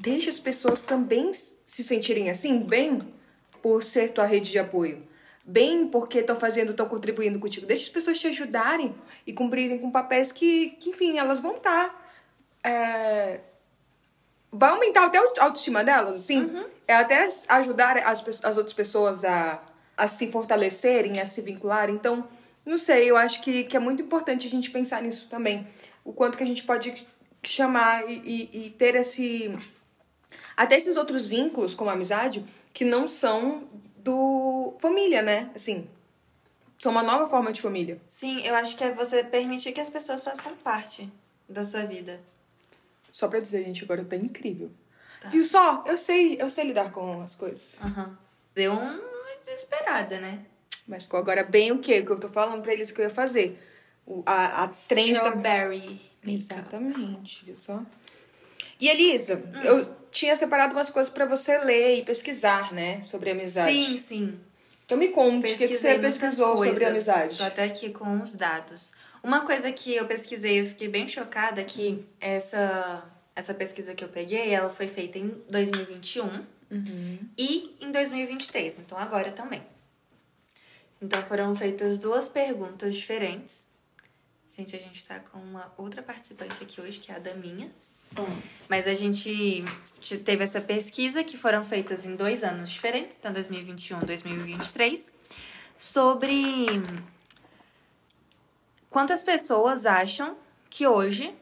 deixa 0.00 0.30
as 0.30 0.38
pessoas 0.38 0.80
também 0.82 1.32
se 1.32 1.82
sentirem 1.82 2.30
assim, 2.30 2.58
bem, 2.58 3.00
por 3.62 3.82
ser 3.82 4.10
tua 4.12 4.24
rede 4.26 4.50
de 4.50 4.58
apoio. 4.58 5.06
Bem 5.46 5.86
porque 5.88 6.20
estão 6.20 6.36
fazendo, 6.36 6.70
estão 6.70 6.88
contribuindo 6.88 7.38
contigo. 7.38 7.66
Deixa 7.66 7.82
as 7.82 7.88
pessoas 7.90 8.18
te 8.18 8.26
ajudarem 8.28 8.94
e 9.26 9.32
cumprirem 9.32 9.78
com 9.78 9.90
papéis 9.90 10.32
que, 10.32 10.70
que 10.80 10.90
enfim, 10.90 11.18
elas 11.18 11.40
vão 11.40 11.56
estar. 11.56 12.12
é, 12.62 13.40
Vai 14.50 14.70
aumentar 14.70 15.06
até 15.06 15.18
a 15.18 15.42
autoestima 15.44 15.82
delas, 15.82 16.14
assim. 16.14 16.46
É 16.86 16.94
até 16.94 17.28
ajudar 17.48 17.98
as, 17.98 18.24
as 18.44 18.56
outras 18.56 18.72
pessoas 18.72 19.24
a, 19.24 19.60
a 19.96 20.06
se 20.06 20.30
fortalecerem, 20.30 21.20
a 21.20 21.26
se 21.26 21.42
vincularem. 21.42 21.94
Então, 21.94 22.26
não 22.64 22.78
sei, 22.78 23.10
eu 23.10 23.16
acho 23.16 23.42
que, 23.42 23.64
que 23.64 23.76
é 23.76 23.80
muito 23.80 24.00
importante 24.02 24.46
a 24.46 24.50
gente 24.50 24.70
pensar 24.70 25.02
nisso 25.02 25.28
também. 25.28 25.66
O 26.04 26.12
quanto 26.12 26.38
que 26.38 26.44
a 26.44 26.46
gente 26.46 26.62
pode 26.62 27.04
chamar 27.42 28.08
e, 28.08 28.14
e- 28.52 28.66
e 28.66 28.70
ter 28.70 28.94
esse. 28.94 29.58
Até 30.56 30.76
esses 30.76 30.96
outros 30.96 31.26
vínculos, 31.26 31.74
como 31.74 31.90
a 31.90 31.94
amizade, 31.94 32.44
que 32.72 32.84
não 32.84 33.08
são 33.08 33.64
do 33.98 34.74
família, 34.78 35.22
né? 35.22 35.50
Assim, 35.54 35.88
são 36.78 36.92
uma 36.92 37.02
nova 37.02 37.26
forma 37.26 37.52
de 37.52 37.60
família. 37.60 38.00
Sim, 38.06 38.40
eu 38.46 38.54
acho 38.54 38.76
que 38.76 38.84
é 38.84 38.92
você 38.92 39.24
permitir 39.24 39.72
que 39.72 39.80
as 39.80 39.90
pessoas 39.90 40.22
façam 40.22 40.54
parte 40.56 41.10
da 41.48 41.64
sua 41.64 41.84
vida. 41.86 42.20
Só 43.12 43.28
pra 43.28 43.40
dizer, 43.40 43.64
gente, 43.64 43.84
agora 43.84 44.04
tá 44.04 44.16
incrível. 44.16 44.70
Tá. 45.20 45.28
Viu 45.30 45.42
só? 45.42 45.82
Eu 45.86 45.96
sei, 45.96 46.36
eu 46.40 46.50
sei 46.50 46.64
lidar 46.64 46.92
com 46.92 47.22
as 47.22 47.34
coisas. 47.34 47.78
Aham. 47.82 48.18
Deu 48.54 48.72
uma 48.72 49.00
desesperada, 49.44 50.20
né? 50.20 50.44
Mas 50.86 51.04
ficou 51.04 51.18
agora 51.18 51.42
bem 51.42 51.72
o 51.72 51.78
quê? 51.78 52.00
O 52.00 52.06
que 52.06 52.12
eu 52.12 52.18
tô 52.18 52.28
falando 52.28 52.62
pra 52.62 52.72
eles 52.72 52.92
que 52.92 53.00
eu 53.00 53.04
ia 53.04 53.10
fazer. 53.10 53.58
O, 54.06 54.22
a, 54.26 54.64
a 54.64 54.68
trend 54.68 55.12
da... 55.12 55.14
Strawberry. 55.14 56.00
Exatamente, 56.26 57.44
viu 57.44 57.56
só? 57.56 57.82
E 58.84 58.88
Elisa, 58.90 59.36
Hum. 59.36 59.62
eu 59.62 59.96
tinha 60.10 60.36
separado 60.36 60.74
umas 60.74 60.90
coisas 60.90 61.10
pra 61.10 61.24
você 61.24 61.56
ler 61.56 62.00
e 62.00 62.04
pesquisar, 62.04 62.70
né? 62.70 63.00
Sobre 63.00 63.30
amizade. 63.30 63.72
Sim, 63.72 63.96
sim. 63.96 64.40
Então 64.84 64.98
me 64.98 65.08
conte, 65.08 65.54
o 65.54 65.56
que, 65.56 65.68
você 65.68 65.98
pesquisou 65.98 66.54
sobre 66.58 66.72
coisas. 66.72 66.88
amizade? 66.90 67.38
Tô 67.38 67.44
até 67.44 67.64
aqui 67.64 67.88
com 67.88 68.20
os 68.20 68.36
dados. 68.36 68.92
Uma 69.22 69.40
coisa 69.46 69.72
que 69.72 69.94
eu 69.96 70.06
pesquisei, 70.06 70.60
eu 70.60 70.66
fiquei 70.66 70.86
bem 70.88 71.08
chocada 71.08 71.62
é 71.62 71.64
que 71.64 72.04
essa, 72.20 73.02
essa 73.34 73.54
pesquisa 73.54 73.94
que 73.94 74.04
eu 74.04 74.08
peguei, 74.10 74.50
ela 74.52 74.68
foi 74.68 74.86
feita 74.86 75.18
em 75.18 75.28
2021 75.48 76.44
e 77.38 77.74
em 77.80 77.90
2023, 77.90 78.80
então 78.80 78.98
agora 78.98 79.32
também. 79.32 79.62
Então 81.00 81.22
foram 81.22 81.56
feitas 81.56 81.98
duas 81.98 82.28
perguntas 82.28 82.94
diferentes. 82.94 83.66
Gente, 84.54 84.76
a 84.76 84.78
gente 84.78 85.02
tá 85.06 85.20
com 85.20 85.38
uma 85.38 85.72
outra 85.78 86.02
participante 86.02 86.62
aqui 86.62 86.82
hoje, 86.82 86.98
que 86.98 87.10
é 87.10 87.14
a 87.14 87.18
Daminha. 87.18 87.70
Mas 88.68 88.86
a 88.86 88.94
gente 88.94 89.64
te- 90.00 90.16
teve 90.18 90.42
essa 90.44 90.60
pesquisa 90.60 91.22
que 91.22 91.36
foram 91.36 91.64
feitas 91.64 92.04
em 92.06 92.16
dois 92.16 92.42
anos 92.42 92.70
diferentes, 92.70 93.16
então 93.18 93.32
2021 93.32 94.00
e 94.00 94.04
2023, 94.06 95.12
sobre 95.76 96.66
quantas 98.90 99.22
pessoas 99.22 99.86
acham 99.86 100.36
que 100.70 100.86
hoje 100.86 101.34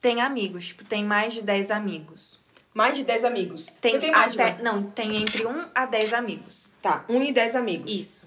tem 0.00 0.20
amigos, 0.20 0.68
tipo, 0.68 0.84
tem 0.84 1.04
mais 1.04 1.34
de 1.34 1.42
10 1.42 1.70
amigos. 1.70 2.38
Mais 2.74 2.94
de 2.96 3.02
10 3.02 3.24
amigos. 3.24 3.66
Tem 3.80 3.92
Você 3.92 3.98
tem 3.98 4.10
mais 4.12 4.32
de 4.32 4.40
até, 4.40 4.52
dez? 4.52 4.64
Não, 4.64 4.84
tem 4.90 5.16
entre 5.16 5.44
1 5.44 5.68
a 5.74 5.86
10 5.86 6.14
amigos. 6.14 6.70
Tá, 6.80 7.04
1 7.08 7.22
e 7.24 7.32
10 7.32 7.56
amigos. 7.56 7.90
Isso. 7.92 8.22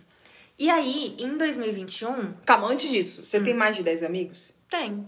E 0.59 0.69
aí, 0.69 1.15
em 1.17 1.37
2021, 1.37 2.33
Calma, 2.45 2.67
antes 2.67 2.89
disso, 2.89 3.21
Hum. 3.21 3.25
você 3.25 3.39
tem 3.39 3.53
mais 3.53 3.75
de 3.75 3.83
10 3.83 4.03
amigos? 4.03 4.53
tem. 4.69 5.07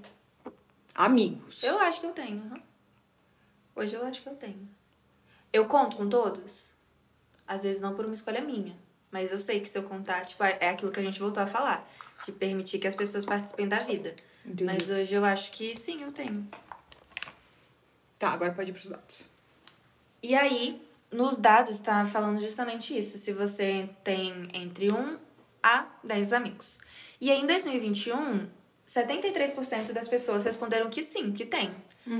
Amigos. 0.95 1.63
Eu 1.63 1.79
acho 1.79 2.01
que 2.01 2.05
eu 2.05 2.11
tenho. 2.11 2.61
Hoje 3.75 3.95
eu 3.95 4.05
acho 4.05 4.21
que 4.21 4.29
eu 4.29 4.35
tenho. 4.35 4.67
Eu 5.51 5.65
conto 5.65 5.97
com 5.97 6.07
todos? 6.07 6.71
Às 7.47 7.63
vezes 7.63 7.81
não 7.81 7.95
por 7.95 8.05
uma 8.05 8.13
escolha 8.13 8.41
minha. 8.41 8.75
Mas 9.11 9.31
eu 9.31 9.39
sei 9.39 9.59
que 9.59 9.69
se 9.69 9.77
eu 9.77 9.83
contar, 9.83 10.25
tipo, 10.25 10.43
é 10.43 10.69
aquilo 10.69 10.91
que 10.91 10.99
a 10.99 11.03
gente 11.03 11.19
voltou 11.19 11.41
a 11.43 11.47
falar. 11.47 11.87
De 12.25 12.31
permitir 12.31 12.79
que 12.79 12.87
as 12.87 12.95
pessoas 12.95 13.25
participem 13.25 13.67
da 13.67 13.79
vida. 13.79 14.15
Entendi. 14.45 14.63
Mas 14.63 14.89
hoje 14.89 15.13
eu 15.13 15.25
acho 15.25 15.51
que 15.51 15.75
sim, 15.75 16.03
eu 16.03 16.11
tenho. 16.11 16.47
Tá, 18.17 18.31
agora 18.31 18.53
pode 18.53 18.71
ir 18.71 18.73
pros 18.73 18.89
dados. 18.89 19.23
E 20.21 20.35
aí, 20.35 20.81
nos 21.11 21.37
dados, 21.37 21.79
tá 21.79 22.05
falando 22.05 22.39
justamente 22.39 22.97
isso. 22.97 23.17
Se 23.17 23.33
você 23.33 23.89
tem 24.03 24.47
entre 24.53 24.91
1 24.91 25.17
a 25.61 25.87
10 26.03 26.33
amigos. 26.33 26.79
E 27.19 27.31
aí, 27.31 27.41
em 27.41 27.45
2021, 27.45 28.47
73% 28.87 29.91
das 29.91 30.07
pessoas 30.07 30.45
responderam 30.45 30.89
que 30.89 31.03
sim, 31.03 31.31
que 31.31 31.45
tem. 31.45 31.71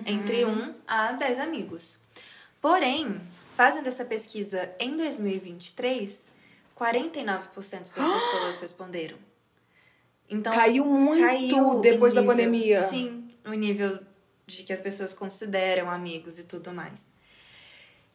Entre 0.05 0.45
1 0.45 0.73
a 0.87 1.11
10 1.11 1.39
amigos. 1.39 1.99
Porém, 2.61 3.19
fazendo 3.55 3.87
essa 3.87 4.05
pesquisa 4.05 4.73
em 4.79 4.95
2023, 4.95 6.29
49% 6.79 7.49
das 7.69 7.91
pessoas 7.91 8.61
responderam. 8.61 9.17
Então, 10.29 10.53
Caiu 10.53 10.85
muito 10.85 11.21
caiu 11.21 11.79
depois 11.81 12.13
o 12.13 12.15
da 12.15 12.21
nível- 12.21 12.35
pandemia. 12.35 12.83
Sim, 12.83 13.29
o 13.45 13.51
nível 13.51 13.99
de 14.47 14.63
que 14.63 14.71
as 14.73 14.79
pessoas 14.81 15.13
consideram 15.13 15.89
amigos 15.91 16.39
e 16.39 16.43
tudo 16.43 16.71
mais. 16.71 17.11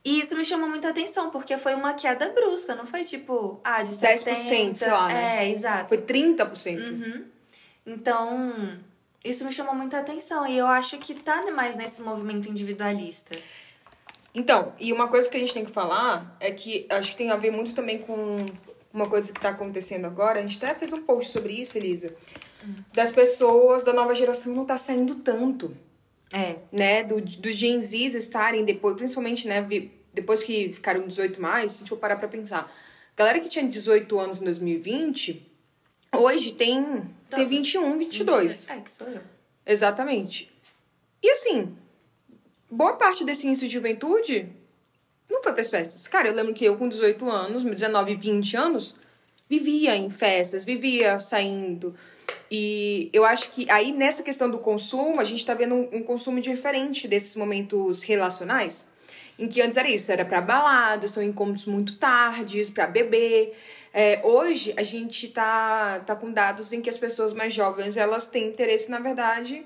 E 0.05 0.21
isso 0.21 0.37
me 0.37 0.45
chamou 0.45 0.69
muita 0.69 0.89
atenção, 0.89 1.31
porque 1.31 1.59
foi 1.59 1.75
uma 1.75 1.93
queda 1.93 2.31
brusca, 2.31 2.75
não 2.75 2.87
foi 2.87 3.05
tipo, 3.05 3.61
ah, 3.63 3.83
de 3.83 3.93
70, 3.93 4.31
10%, 4.31 4.77
sei 4.77 4.91
lá, 4.91 5.09
né? 5.09 5.45
É, 5.47 5.51
exato. 5.51 5.89
Foi 5.89 5.99
30%. 5.99 6.91
Uhum. 6.91 7.25
Então, 7.89 8.79
isso 9.25 9.47
me 9.47 9.53
chamou 9.53 9.75
muita 9.75 9.99
atenção. 9.99 10.47
E 10.47 10.59
eu 10.59 10.67
acho 10.67 10.99
que 10.99 11.15
tá 11.15 11.43
mais 11.51 11.75
nesse 11.75 12.03
movimento 12.03 12.49
individualista. 12.49 13.41
Então, 14.35 14.75
e 14.79 14.93
uma 14.93 15.09
coisa 15.09 15.29
que 15.29 15.37
a 15.39 15.41
gente 15.41 15.55
tem 15.55 15.65
que 15.65 15.71
falar 15.71 16.37
é 16.39 16.51
que 16.51 16.87
acho 16.91 17.13
que 17.13 17.17
tem 17.17 17.31
a 17.31 17.37
ver 17.37 17.51
muito 17.51 17.75
também 17.75 17.99
com 17.99 18.37
uma 18.93 19.09
coisa 19.09 19.33
que 19.33 19.41
tá 19.41 19.49
acontecendo 19.49 20.05
agora. 20.05 20.39
A 20.39 20.43
gente 20.43 20.63
até 20.63 20.75
fez 20.75 20.93
um 20.93 21.03
post 21.03 21.33
sobre 21.33 21.55
isso, 21.55 21.79
Elisa. 21.79 22.15
Das 22.93 23.11
pessoas 23.11 23.85
da 23.85 23.93
nova 23.93 24.15
geração 24.15 24.55
não 24.55 24.67
tá 24.67 24.77
saindo 24.77 25.15
tanto. 25.17 25.75
É. 26.31 26.57
né, 26.71 27.03
do, 27.03 27.23
dos 27.23 27.55
Gen 27.55 27.81
Zs 27.81 28.15
estarem 28.15 28.63
depois, 28.63 28.95
principalmente, 28.97 29.49
né, 29.49 29.67
depois 30.13 30.43
que 30.43 30.71
ficaram 30.75 31.09
18 31.09 31.41
mais, 31.41 31.73
se 31.73 31.79
a 31.79 31.81
gente 31.81 31.89
for 31.89 31.97
parar 31.97 32.17
pra 32.17 32.29
pensar. 32.29 32.71
Galera 33.17 33.41
que 33.41 33.49
tinha 33.49 33.67
18 33.67 34.19
anos 34.21 34.43
em 34.43 34.45
2020, 34.45 35.51
hoje 36.15 36.53
tem, 36.53 37.03
tem 37.31 37.47
21, 37.47 37.99
22. 37.99 38.67
É, 38.69 38.81
que 38.81 38.91
sou 38.91 39.09
eu. 39.09 39.21
Exatamente. 39.67 40.51
E 41.23 41.31
assim, 41.31 41.77
boa 42.71 42.95
parte 42.95 43.25
desse 43.25 43.47
início 43.47 43.67
de 43.67 43.73
juventude 43.73 44.49
não 45.29 45.43
foi 45.43 45.53
pras 45.53 45.71
festas. 45.71 46.07
Cara, 46.07 46.29
eu 46.29 46.35
lembro 46.35 46.55
que 46.55 46.65
eu 46.65 46.77
com 46.77 46.89
18 46.89 47.29
anos, 47.29 47.65
19, 47.65 48.15
20 48.17 48.57
anos, 48.57 48.97
vivia 49.49 49.95
em 49.97 50.11
festas, 50.11 50.65
vivia 50.65 51.19
saindo. 51.19 51.95
E 52.51 53.11
eu 53.13 53.25
acho 53.25 53.51
que 53.51 53.71
aí 53.71 53.93
nessa 53.93 54.23
questão 54.23 54.51
do 54.51 54.59
consumo, 54.59 55.21
a 55.21 55.25
gente 55.25 55.45
tá 55.45 55.55
vendo 55.55 55.75
um, 55.75 55.89
um 55.93 56.03
consumo 56.03 56.41
diferente 56.41 57.07
desses 57.07 57.37
momentos 57.37 58.03
relacionais. 58.03 58.87
Em 59.39 59.47
que 59.49 59.63
antes 59.63 59.77
era 59.79 59.89
isso, 59.89 60.11
era 60.11 60.25
pra 60.25 60.41
balada, 60.41 61.07
são 61.07 61.23
encontros 61.23 61.65
muito 61.65 61.97
tardes, 61.97 62.69
pra 62.71 62.87
beber. 62.87 63.57
É, 63.95 64.21
hoje 64.25 64.75
a 64.77 64.83
gente 64.83 65.29
tá, 65.29 66.01
tá 66.01 66.17
com 66.17 66.33
dados 66.33 66.73
em 66.73 66.81
que 66.81 66.91
as 66.91 66.99
pessoas 66.99 67.33
mais 67.33 67.55
jovens 67.55 67.97
elas 67.97 68.27
têm 68.27 68.49
interesse, 68.49 68.91
na 68.91 68.99
verdade, 68.99 69.65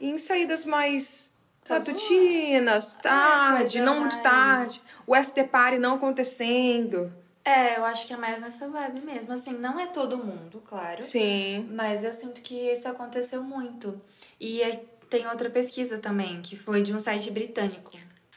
em 0.00 0.18
saídas 0.18 0.64
mais 0.64 1.30
Casuais. 1.64 1.86
matutinas, 1.88 2.94
tarde, 2.96 3.78
coisa 3.78 3.84
não 3.84 4.00
muito 4.00 4.20
tarde. 4.20 4.80
O 5.06 5.14
FT 5.14 5.44
Party 5.44 5.78
não 5.78 5.94
acontecendo. 5.94 7.12
É, 7.44 7.76
eu 7.78 7.84
acho 7.84 8.06
que 8.06 8.12
é 8.14 8.16
mais 8.16 8.40
nessa 8.40 8.68
vibe 8.68 9.02
mesmo. 9.02 9.32
Assim, 9.32 9.52
não 9.52 9.78
é 9.78 9.86
todo 9.86 10.16
mundo, 10.18 10.62
claro. 10.66 11.02
Sim. 11.02 11.68
Mas 11.72 12.02
eu 12.02 12.12
sinto 12.12 12.40
que 12.40 12.54
isso 12.72 12.88
aconteceu 12.88 13.42
muito. 13.42 14.00
E 14.40 14.62
é- 14.62 14.82
tem 15.10 15.26
outra 15.28 15.50
pesquisa 15.50 15.98
também, 15.98 16.40
que 16.42 16.56
foi 16.56 16.82
de 16.82 16.94
um 16.94 16.98
site 16.98 17.30
britânico. 17.30 17.92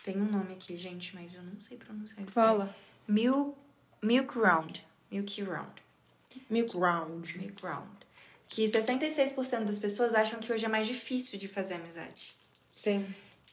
Tem 0.07 0.21
um 0.21 0.31
nome 0.31 0.53
aqui, 0.53 0.77
gente, 0.77 1.13
mas 1.13 1.35
eu 1.35 1.43
não 1.43 1.59
sei 1.59 1.75
pronunciar 1.75 2.21
isso. 2.23 2.31
Fala. 2.31 2.73
Mil, 3.05 3.53
Milk 4.01 4.39
Round. 4.39 4.87
Milk 5.11 5.43
Round. 5.43 5.83
Milk 6.49 6.77
Round. 6.77 7.37
Milk 7.37 7.61
Round. 7.61 7.89
Que 8.47 8.63
66% 8.63 9.65
das 9.65 9.79
pessoas 9.79 10.15
acham 10.15 10.39
que 10.39 10.53
hoje 10.53 10.65
é 10.65 10.69
mais 10.69 10.87
difícil 10.87 11.37
de 11.37 11.49
fazer 11.49 11.73
amizade. 11.73 12.29
Sim. 12.71 13.05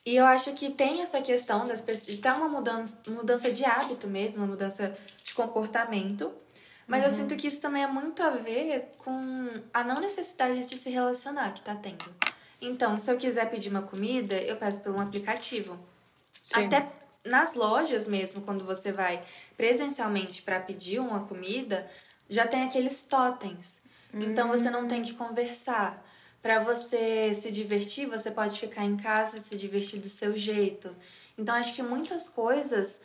E 0.07 0.15
eu 0.15 0.25
acho 0.25 0.53
que 0.53 0.71
tem 0.71 1.03
essa 1.03 1.21
questão 1.21 1.67
das 1.67 1.81
pessoas, 1.81 2.15
de 2.15 2.23
ter 2.23 2.33
uma 2.33 2.49
mudança, 2.49 2.97
mudança 3.09 3.53
de 3.53 3.65
hábito 3.65 4.07
mesmo, 4.07 4.37
uma 4.37 4.47
mudança 4.47 4.97
de 5.25 5.35
comportamento. 5.35 6.33
Mas 6.87 7.03
eu 7.03 7.11
sinto 7.11 7.35
que 7.35 7.49
isso 7.49 7.61
também 7.61 7.83
é 7.83 7.89
muito 7.89 8.23
a 8.23 8.31
ver 8.31 8.91
com 8.99 9.49
a 9.73 9.83
não 9.83 10.01
necessidade 10.01 10.67
de 10.67 10.79
se 10.79 10.89
relacionar 10.89 11.53
que 11.53 11.63
tá 11.63 11.75
tendo. 11.75 12.15
Então, 12.61 12.97
se 12.97 13.11
eu 13.11 13.17
quiser 13.17 13.51
pedir 13.51 13.71
uma 13.71 13.83
comida, 13.83 14.37
eu 14.41 14.57
peço 14.57 14.81
pelo 14.83 14.99
um 14.99 15.01
aplicativo. 15.01 15.77
Sim. 16.45 16.67
Até 16.67 16.93
nas 17.25 17.55
lojas 17.55 18.07
mesmo, 18.07 18.43
quando 18.43 18.67
você 18.67 18.93
vai 18.93 19.23
presencialmente 19.57 20.43
para 20.43 20.61
pedir 20.61 21.01
uma 21.01 21.25
comida, 21.25 21.91
já 22.29 22.47
tem 22.47 22.65
aqueles 22.65 23.01
totens. 23.01 23.81
Então 24.13 24.49
você 24.49 24.71
não 24.71 24.87
tem 24.87 25.03
que 25.03 25.15
conversar. 25.15 26.05
Para 26.43 26.63
você 26.63 27.33
se 27.33 27.51
divertir, 27.51 28.07
você 28.07 28.31
pode 28.31 28.61
ficar 28.61 28.85
em 28.85 28.97
casa, 28.97 29.43
se 29.43 29.57
divertir 29.57 29.99
do 29.99 30.09
seu 30.09 30.37
jeito. 30.37 30.95
Então 31.39 31.55
acho 31.55 31.75
que 31.75 31.83
muitas 31.83 32.29
coisas 32.29 33.01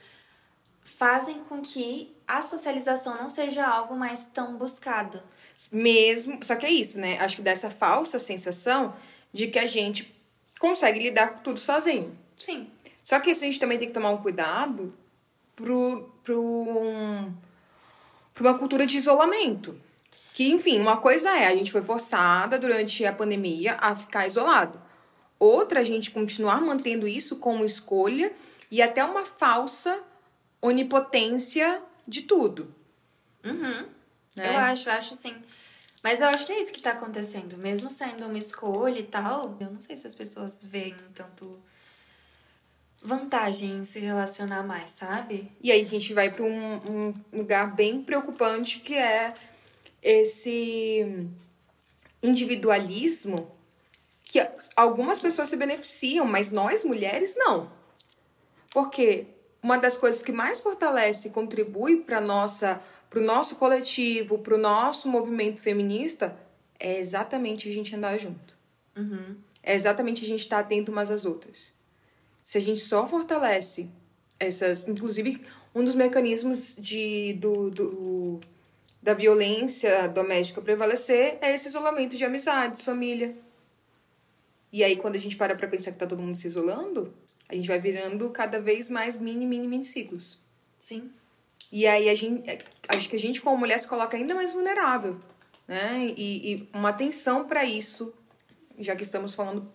fazem 0.84 1.40
com 1.46 1.62
que 1.62 2.14
a 2.28 2.42
socialização 2.42 3.16
não 3.16 3.30
seja 3.30 3.66
algo 3.66 3.96
mais 3.96 4.28
tão 4.28 4.58
buscado. 4.58 5.24
Mesmo. 5.72 6.44
Só 6.44 6.58
que 6.58 6.66
é 6.66 6.72
isso, 6.72 7.00
né? 7.00 7.18
Acho 7.20 7.38
que 7.38 7.42
dá 7.42 7.52
essa 7.52 7.72
falsa 7.72 8.20
sensação 8.20 8.94
de 9.32 9.48
que 9.48 9.58
a 9.58 9.66
gente 9.66 10.14
consegue 10.60 11.00
lidar 11.00 11.30
com 11.30 11.40
tudo 11.40 11.60
sozinho. 11.60 12.16
Sim. 12.38 12.70
Só 13.04 13.20
que 13.20 13.32
isso 13.32 13.44
a 13.44 13.46
gente 13.46 13.60
também 13.60 13.78
tem 13.78 13.88
que 13.88 13.94
tomar 13.94 14.12
um 14.12 14.18
cuidado 14.18 14.94
pro, 15.56 16.10
pro, 16.24 16.42
um, 16.42 17.34
pra 18.34 18.50
uma 18.50 18.58
cultura 18.58 18.86
de 18.86 18.98
isolamento. 18.98 19.80
Que, 20.34 20.52
enfim, 20.52 20.80
uma 20.80 20.98
coisa 20.98 21.30
é, 21.30 21.48
a 21.48 21.56
gente 21.56 21.72
foi 21.72 21.82
forçada 21.82 22.58
durante 22.58 23.06
a 23.06 23.12
pandemia 23.12 23.78
a 23.82 23.96
ficar 23.96 24.26
isolado. 24.26 24.80
Outra, 25.38 25.82
a 25.82 25.84
gente 25.84 26.12
continuar 26.12 26.62
mantendo 26.62 27.08
isso 27.08 27.38
como 27.38 27.66
escolha 27.66 28.32
e 28.72 28.82
até 28.82 29.04
uma 29.04 29.26
falsa 29.26 30.02
onipotência 30.62 31.82
de 32.08 32.24
tudo. 32.24 32.74
Uhum. 33.44 33.88
Né? 34.36 34.48
Eu 34.48 34.58
acho, 34.58 34.90
eu 34.90 34.94
acho 34.94 35.16
sim. 35.16 35.36
Mas 36.04 36.22
eu 36.22 36.28
acho 36.28 36.46
que 36.46 36.52
é 36.52 36.62
isso 36.62 36.72
que 36.72 36.82
tá 36.82 36.92
acontecendo. 36.92 37.58
Mesmo 37.58 37.90
sendo 37.90 38.26
uma 38.26 38.38
escolha 38.38 39.00
e 39.00 39.04
tal, 39.04 39.58
eu 39.60 39.72
não 39.72 39.82
sei 39.82 39.98
se 39.98 40.08
as 40.08 40.16
pessoas 40.16 40.64
veem 40.64 40.96
tanto 41.14 41.60
vantagem 43.02 43.78
em 43.78 43.86
se 43.86 44.00
relacionar 44.00 44.64
mais, 44.64 44.92
sabe? 44.92 45.52
E 45.62 45.72
aí 45.72 45.82
a 45.82 45.86
gente 45.86 46.14
vai 46.14 46.30
para 46.30 46.44
um, 46.44 46.76
um 46.76 47.14
lugar 47.32 47.74
bem 47.74 48.04
preocupante 48.04 48.80
que 48.80 48.96
é 48.96 49.34
esse 50.02 51.28
individualismo 52.22 53.52
que 54.24 54.40
algumas 54.76 55.20
pessoas 55.20 55.50
se 55.50 55.56
beneficiam, 55.56 56.26
mas 56.26 56.52
nós 56.52 56.84
mulheres 56.84 57.36
não. 57.36 57.72
Porque 58.72 59.26
uma 59.62 59.78
das 59.78 59.98
coisas 59.98 60.22
que 60.22 60.32
mais 60.32 60.60
fortalece 60.60 61.28
e 61.28 61.32
contribui 61.32 61.98
para 61.98 62.22
nossa 62.22 62.82
para 63.10 63.20
o 63.20 63.24
nosso 63.24 63.56
coletivo, 63.56 64.38
para 64.38 64.54
o 64.54 64.58
nosso 64.58 65.10
movimento 65.10 65.60
feminista 65.60 66.38
é 66.80 67.00
exatamente 67.00 67.68
a 67.68 67.74
gente 67.74 67.96
andar 67.96 68.20
junto. 68.20 68.56
Uhum. 68.96 69.36
É 69.64 69.74
exatamente 69.74 70.24
a 70.24 70.28
gente 70.28 70.42
estar 70.42 70.60
atento 70.60 70.92
umas 70.92 71.10
às 71.10 71.26
outras. 71.26 71.74
Se 72.42 72.58
a 72.58 72.62
gente 72.62 72.80
só 72.80 73.08
fortalece 73.08 73.90
essas, 74.40 74.88
inclusive 74.88 75.42
um 75.76 75.84
dos 75.84 75.96
mecanismos 75.96 76.76
de 76.76 77.34
do, 77.34 77.70
do 77.70 78.40
da 79.02 79.14
violência 79.14 80.08
doméstica 80.08 80.62
prevalecer 80.62 81.38
é 81.42 81.54
esse 81.54 81.68
isolamento 81.68 82.18
de 82.18 82.26
amizades, 82.26 82.84
família. 82.84 83.36
E 84.72 84.84
aí 84.84 84.96
quando 84.96 85.16
a 85.16 85.20
gente 85.20 85.36
para 85.36 85.56
para 85.56 85.68
pensar 85.68 85.92
que 85.92 85.98
tá 85.98 86.08
todo 86.08 86.22
mundo 86.22 86.36
se 86.36 86.48
isolando, 86.48 87.14
a 87.48 87.56
gente 87.56 87.68
vai 87.68 87.80
virando 87.80 88.30
cada 88.30 88.60
vez 88.60 88.90
mais 88.90 89.18
mini 89.18 89.46
mini 89.46 89.68
mini 89.68 89.84
ciclos. 89.84 90.40
Sim. 90.78 91.12
E 91.72 91.86
aí 91.86 92.10
a 92.10 92.16
gente, 92.16 92.44
acho 92.96 93.10
que 93.10 93.16
a 93.16 93.20
gente 93.20 93.42
como 93.42 93.58
mulher 93.58 93.80
se 93.80 93.88
coloca 93.88 94.18
ainda 94.18 94.34
mais 94.34 94.54
vulnerável, 94.54 95.20
né? 95.68 96.14
E, 96.18 96.54
e 96.54 96.70
uma 96.74 96.90
atenção 96.90 97.46
para 97.46 97.64
isso, 97.64 98.14
já 98.78 98.96
que 98.96 99.04
estamos 99.04 99.36
falando 99.36 99.72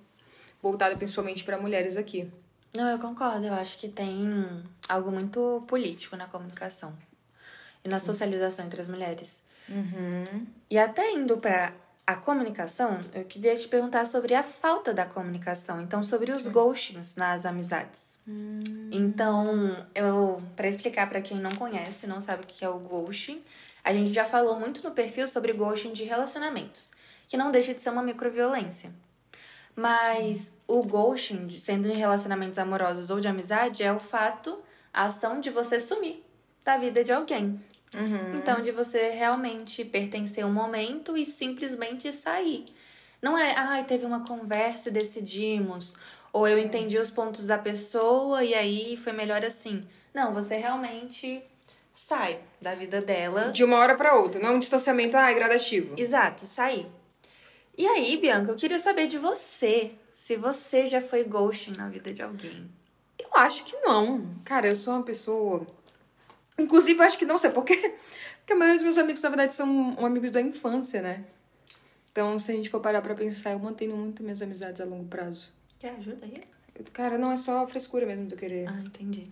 voltada 0.61 0.97
principalmente 0.97 1.45
para 1.45 1.59
mulheres 1.59 1.97
aqui. 1.97 2.31
Não, 2.77 2.89
eu 2.89 2.99
concordo. 2.99 3.47
Eu 3.47 3.55
acho 3.55 3.79
que 3.79 3.89
tem 3.89 4.65
algo 4.89 5.11
muito 5.11 5.65
político 5.67 6.17
na 6.17 6.27
comunicação 6.27 6.93
e 7.85 7.89
na 7.89 8.01
socialização 8.01 8.65
entre 8.67 8.81
as 8.81 8.89
mulheres. 8.89 9.43
E 10.69 10.79
até 10.79 11.13
indo 11.13 11.39
para 11.39 11.73
a 12.07 12.17
comunicação, 12.17 13.01
eu 13.15 13.25
queria 13.25 13.57
te 13.57 13.67
perguntar 13.69 14.07
sobre 14.07 14.35
a 14.35 14.43
falta 14.43 14.93
da 14.93 15.07
comunicação. 15.07 15.81
Então, 15.81 16.03
sobre 16.03 16.33
os 16.33 16.47
ghostings 16.49 17.17
nas 17.17 17.47
amizades. 17.47 18.19
Então, 18.91 19.87
eu 19.95 20.37
para 20.57 20.67
explicar 20.67 21.09
para 21.09 21.21
quem 21.21 21.39
não 21.39 21.51
conhece, 21.53 22.07
não 22.07 22.21
sabe 22.21 22.43
o 22.43 22.47
que 22.47 22.65
é 22.65 22.69
o 22.69 22.79
ghosting, 22.79 23.43
a 23.83 23.93
gente 23.93 24.13
já 24.13 24.25
falou 24.25 24.59
muito 24.59 24.83
no 24.83 24.95
perfil 24.95 25.29
sobre 25.29 25.53
ghosting 25.53 25.93
de 25.93 26.05
relacionamentos, 26.05 26.91
que 27.29 27.37
não 27.37 27.51
deixa 27.51 27.75
de 27.75 27.83
ser 27.83 27.91
uma 27.91 28.03
microviolência. 28.03 28.91
Mas 29.77 30.53
o 30.67 30.83
ghosting, 30.83 31.51
sendo 31.59 31.89
em 31.89 31.97
relacionamentos 31.97 32.59
amorosos 32.59 33.11
ou 33.11 33.21
de 33.21 33.29
amizade, 33.29 33.83
é 33.83 33.93
o 33.93 33.99
fato, 33.99 34.59
a 34.93 35.05
ação 35.05 35.41
de 35.41 35.51
você 35.51 35.81
sumir 35.81 36.25
da 36.65 36.79
vida 36.79 37.03
de 37.03 37.13
alguém. 37.13 37.61
Então, 38.37 38.61
de 38.61 38.73
você 38.73 39.11
realmente 39.11 39.85
pertencer 39.85 40.45
a 40.45 40.47
um 40.47 40.53
momento 40.53 41.17
e 41.17 41.25
simplesmente 41.25 42.13
sair. 42.13 42.67
Não 43.23 43.39
é, 43.39 43.55
ai, 43.57 43.85
teve 43.85 44.05
uma 44.05 44.25
conversa 44.25 44.89
e 44.89 44.93
decidimos. 44.93 45.97
Ou 46.33 46.49
eu 46.49 46.59
entendi 46.59 46.99
os 46.99 47.11
pontos 47.11 47.47
da 47.47 47.57
pessoa 47.57 48.43
e 48.43 48.55
aí 48.55 48.97
foi 48.97 49.13
melhor 49.13 49.45
assim. 49.45 49.87
Não, 50.13 50.35
você 50.35 50.57
realmente 50.57 51.43
sai 51.93 52.39
da 52.61 52.75
vida 52.75 53.01
dela. 53.01 53.53
De 53.53 53.63
uma 53.63 53.79
hora 53.79 53.97
para 53.97 54.17
outra, 54.17 54.41
não 54.41 54.49
é 54.49 54.53
um 54.53 54.59
distanciamento 54.59 55.17
ah, 55.17 55.33
gradativo. 55.33 55.95
Exato, 55.97 56.47
sair. 56.47 56.87
E 57.77 57.87
aí, 57.87 58.17
Bianca, 58.17 58.53
eu 58.53 58.57
queria 58.57 58.79
saber 58.79 59.07
de 59.07 59.19
você. 59.19 59.93
Se 60.11 60.37
você 60.37 60.87
já 60.87 61.03
foi 61.03 61.25
ghosting 61.25 61.73
na 61.73 61.89
vida 61.89 62.13
de 62.13 62.23
alguém. 62.23 62.71
Eu 63.19 63.29
acho 63.35 63.65
que 63.65 63.77
não. 63.79 64.37
Cara, 64.45 64.69
eu 64.69 64.77
sou 64.77 64.95
uma 64.95 65.03
pessoa. 65.03 65.67
Inclusive, 66.59 66.99
eu 66.99 67.05
acho 67.05 67.19
que 67.19 67.25
não 67.25 67.37
sei 67.37 67.51
por 67.51 67.65
quê. 67.65 67.95
Porque 68.39 68.53
a 68.53 68.57
maioria 68.57 68.77
dos 68.79 68.85
meus 68.85 68.99
amigos, 68.99 69.23
na 69.23 69.29
verdade, 69.29 69.55
são 69.55 69.97
amigos 70.05 70.31
da 70.31 70.41
infância, 70.41 71.03
né? 71.03 71.25
Então, 72.13 72.39
se 72.39 72.53
a 72.53 72.55
gente 72.55 72.71
for 72.71 72.81
parar 72.81 73.03
pra 73.03 73.15
pensar, 73.15 73.53
eu 73.53 73.59
mantenho 73.59 73.97
muito 73.97 74.23
minhas 74.23 74.41
amizades 74.41 74.81
a 74.81 74.85
longo 74.85 75.07
prazo. 75.07 75.53
Quer 75.81 75.91
ajuda 75.99 76.25
aí? 76.25 76.35
Cara, 76.93 77.19
não 77.19 77.33
é 77.33 77.37
só 77.37 77.67
frescura 77.67 78.07
mesmo 78.07 78.27
de 78.27 78.35
eu 78.35 78.39
querer 78.39 78.69
Ah, 78.69 78.79
entendi. 78.79 79.31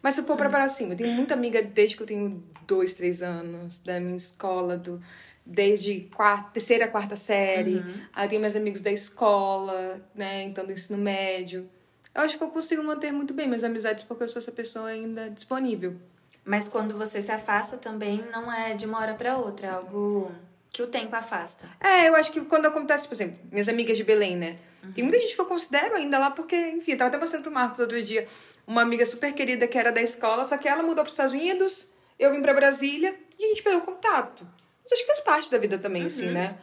Mas 0.00 0.14
se 0.14 0.20
eu 0.20 0.24
for 0.24 0.36
pra 0.36 0.48
parar 0.48 0.64
assim, 0.64 0.88
eu 0.88 0.96
tenho 0.96 1.10
muita 1.10 1.34
amiga 1.34 1.60
desde 1.60 1.96
que 1.96 2.02
eu 2.02 2.06
tenho 2.06 2.42
dois, 2.66 2.94
três 2.94 3.22
anos, 3.22 3.80
da 3.80 3.98
minha 3.98 4.14
escola, 4.14 4.76
do, 4.76 5.02
desde 5.50 6.08
quarta, 6.14 6.50
terceira, 6.52 6.88
quarta 6.88 7.16
série. 7.16 7.84
Aí 8.14 8.24
eu 8.24 8.28
tenho 8.28 8.40
meus 8.40 8.54
amigos 8.54 8.80
da 8.80 8.90
escola, 8.90 10.00
né? 10.14 10.44
Então, 10.44 10.64
do 10.64 10.72
ensino 10.72 10.96
médio. 10.96 11.68
Eu 12.14 12.22
acho 12.22 12.38
que 12.38 12.44
eu 12.44 12.48
consigo 12.48 12.82
manter 12.82 13.12
muito 13.12 13.34
bem 13.34 13.46
minhas 13.46 13.64
amizades 13.64 14.04
porque 14.04 14.22
eu 14.22 14.28
sou 14.28 14.38
essa 14.38 14.52
pessoa 14.52 14.88
ainda 14.88 15.28
disponível. 15.30 15.96
Mas 16.44 16.68
quando 16.68 16.96
você 16.96 17.20
se 17.20 17.30
afasta 17.30 17.76
também 17.76 18.24
não 18.32 18.50
é 18.52 18.74
de 18.74 18.86
uma 18.86 18.98
hora 18.98 19.14
pra 19.14 19.36
outra, 19.36 19.66
é 19.66 19.70
algo 19.70 20.32
que 20.72 20.82
o 20.82 20.86
tempo 20.86 21.14
afasta. 21.14 21.68
É, 21.80 22.08
eu 22.08 22.16
acho 22.16 22.32
que 22.32 22.40
quando 22.42 22.66
acontece, 22.66 23.06
por 23.06 23.14
exemplo, 23.14 23.38
minhas 23.50 23.68
amigas 23.68 23.96
de 23.96 24.04
Belém, 24.04 24.36
né? 24.36 24.56
Tem 24.94 25.04
muita 25.04 25.18
gente 25.18 25.34
que 25.34 25.40
eu 25.40 25.46
considero 25.46 25.94
ainda 25.94 26.18
lá 26.18 26.30
porque, 26.30 26.56
enfim, 26.56 26.92
eu 26.92 26.98
tava 26.98 27.08
até 27.08 27.18
mostrando 27.18 27.42
pro 27.42 27.52
Marcos 27.52 27.78
outro 27.78 28.02
dia 28.02 28.26
uma 28.66 28.82
amiga 28.82 29.04
super 29.04 29.32
querida 29.32 29.66
que 29.66 29.76
era 29.76 29.92
da 29.92 30.00
escola, 30.00 30.44
só 30.44 30.56
que 30.56 30.68
ela 30.68 30.82
mudou 30.82 31.04
pros 31.04 31.12
Estados 31.12 31.32
Unidos, 31.32 31.88
eu 32.18 32.32
vim 32.32 32.40
pra 32.40 32.54
Brasília 32.54 33.18
e 33.38 33.44
a 33.44 33.48
gente 33.48 33.62
perdeu 33.62 33.80
contato. 33.82 34.46
Mas 34.82 34.92
acho 34.92 35.02
que 35.02 35.06
faz 35.06 35.20
parte 35.20 35.50
da 35.50 35.58
vida 35.58 35.78
também, 35.78 36.04
assim, 36.04 36.26
né? 36.26 36.58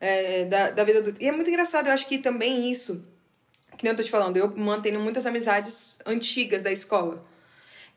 É, 0.00 0.44
da, 0.44 0.70
da 0.70 0.84
vida 0.84 0.98
adulta. 0.98 1.22
E 1.22 1.28
é 1.28 1.32
muito 1.32 1.48
engraçado, 1.48 1.86
eu 1.86 1.92
acho 1.92 2.06
que 2.06 2.18
também 2.18 2.70
isso, 2.70 3.02
que 3.76 3.84
nem 3.84 3.92
eu 3.92 3.96
tô 3.96 4.02
te 4.02 4.10
falando, 4.10 4.36
eu 4.36 4.54
mantenho 4.56 5.00
muitas 5.00 5.26
amizades 5.26 5.98
antigas 6.04 6.62
da 6.62 6.70
escola. 6.70 7.24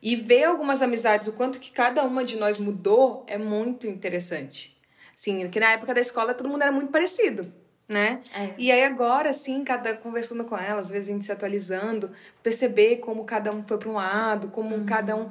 E 0.02 0.16
ver 0.16 0.44
algumas 0.44 0.80
amizades, 0.80 1.28
o 1.28 1.32
quanto 1.32 1.60
que 1.60 1.70
cada 1.70 2.02
uma 2.04 2.24
de 2.24 2.38
nós 2.38 2.58
mudou, 2.58 3.24
é 3.26 3.36
muito 3.36 3.86
interessante. 3.86 4.74
Sim, 5.14 5.46
que 5.50 5.60
na 5.60 5.72
época 5.72 5.92
da 5.92 6.00
escola 6.00 6.32
todo 6.32 6.48
mundo 6.48 6.62
era 6.62 6.72
muito 6.72 6.90
parecido, 6.90 7.52
né? 7.86 8.22
É. 8.34 8.54
E 8.56 8.72
aí 8.72 8.82
agora, 8.84 9.28
assim, 9.28 9.62
cada 9.62 9.94
conversando 9.94 10.44
com 10.44 10.56
ela, 10.56 10.80
às 10.80 10.90
vezes 10.90 11.10
a 11.10 11.12
gente 11.12 11.26
se 11.26 11.32
atualizando, 11.32 12.10
perceber 12.42 12.96
como 12.96 13.24
cada 13.24 13.52
um 13.52 13.62
foi 13.62 13.76
para 13.76 13.90
um 13.90 13.94
lado, 13.94 14.48
como 14.48 14.82
cada 14.86 15.14
um. 15.14 15.28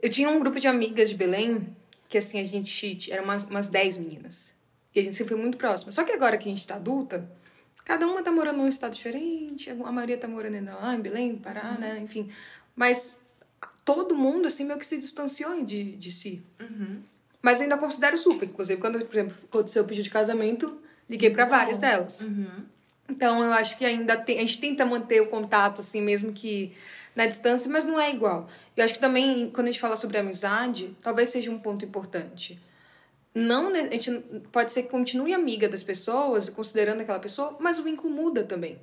Eu 0.00 0.08
tinha 0.08 0.28
um 0.28 0.38
grupo 0.38 0.60
de 0.60 0.68
amigas 0.68 1.08
de 1.08 1.16
Belém, 1.16 1.74
que 2.12 2.18
assim, 2.18 2.38
a 2.38 2.42
gente 2.42 3.10
era 3.10 3.22
umas, 3.22 3.44
umas 3.46 3.68
10 3.68 3.96
meninas. 3.96 4.54
E 4.94 5.00
a 5.00 5.02
gente 5.02 5.16
sempre 5.16 5.32
foi 5.32 5.42
muito 5.42 5.56
próxima. 5.56 5.90
Só 5.90 6.04
que 6.04 6.12
agora 6.12 6.36
que 6.36 6.46
a 6.46 6.52
gente 6.52 6.66
tá 6.66 6.74
adulta, 6.74 7.26
cada 7.86 8.06
uma 8.06 8.22
tá 8.22 8.30
morando 8.30 8.58
num 8.58 8.68
estado 8.68 8.92
diferente, 8.92 9.70
a 9.70 9.74
maioria 9.90 10.18
tá 10.18 10.28
morando 10.28 10.56
ainda 10.56 10.76
lá 10.76 10.94
em 10.94 11.00
Belém, 11.00 11.36
Pará, 11.36 11.72
né? 11.78 11.98
Enfim. 12.00 12.28
Mas 12.76 13.16
todo 13.82 14.14
mundo, 14.14 14.46
assim, 14.46 14.62
meio 14.62 14.78
que 14.78 14.84
se 14.84 14.98
distanciou 14.98 15.64
de, 15.64 15.96
de 15.96 16.12
si. 16.12 16.42
Mas 17.40 17.62
ainda 17.62 17.78
considero 17.78 18.18
super. 18.18 18.46
Inclusive, 18.46 18.78
quando, 18.78 19.02
por 19.06 19.16
exemplo, 19.16 19.34
aconteceu 19.44 19.82
o 19.82 19.86
pedido 19.86 20.04
de 20.04 20.10
casamento, 20.10 20.78
liguei 21.08 21.30
pra 21.30 21.46
várias 21.46 21.78
delas. 21.78 22.20
Então, 23.08 23.42
eu 23.42 23.54
acho 23.54 23.78
que 23.78 23.86
ainda 23.86 24.18
tem... 24.18 24.36
A 24.36 24.40
gente 24.40 24.60
tenta 24.60 24.84
manter 24.84 25.22
o 25.22 25.28
contato, 25.28 25.80
assim, 25.80 26.02
mesmo 26.02 26.30
que 26.30 26.72
na 27.14 27.26
distância, 27.26 27.70
mas 27.70 27.84
não 27.84 28.00
é 28.00 28.10
igual. 28.10 28.48
Eu 28.76 28.84
acho 28.84 28.94
que 28.94 29.00
também, 29.00 29.50
quando 29.50 29.68
a 29.68 29.70
gente 29.70 29.80
fala 29.80 29.96
sobre 29.96 30.18
amizade, 30.18 30.96
talvez 31.00 31.28
seja 31.28 31.50
um 31.50 31.58
ponto 31.58 31.84
importante. 31.84 32.60
Não, 33.34 33.68
a 33.68 33.90
gente 33.90 34.10
pode 34.50 34.72
ser 34.72 34.82
que 34.82 34.88
continue 34.90 35.32
amiga 35.32 35.68
das 35.68 35.82
pessoas, 35.82 36.50
considerando 36.50 37.00
aquela 37.00 37.18
pessoa, 37.18 37.56
mas 37.58 37.78
o 37.78 37.82
vínculo 37.82 38.12
muda 38.12 38.44
também. 38.44 38.78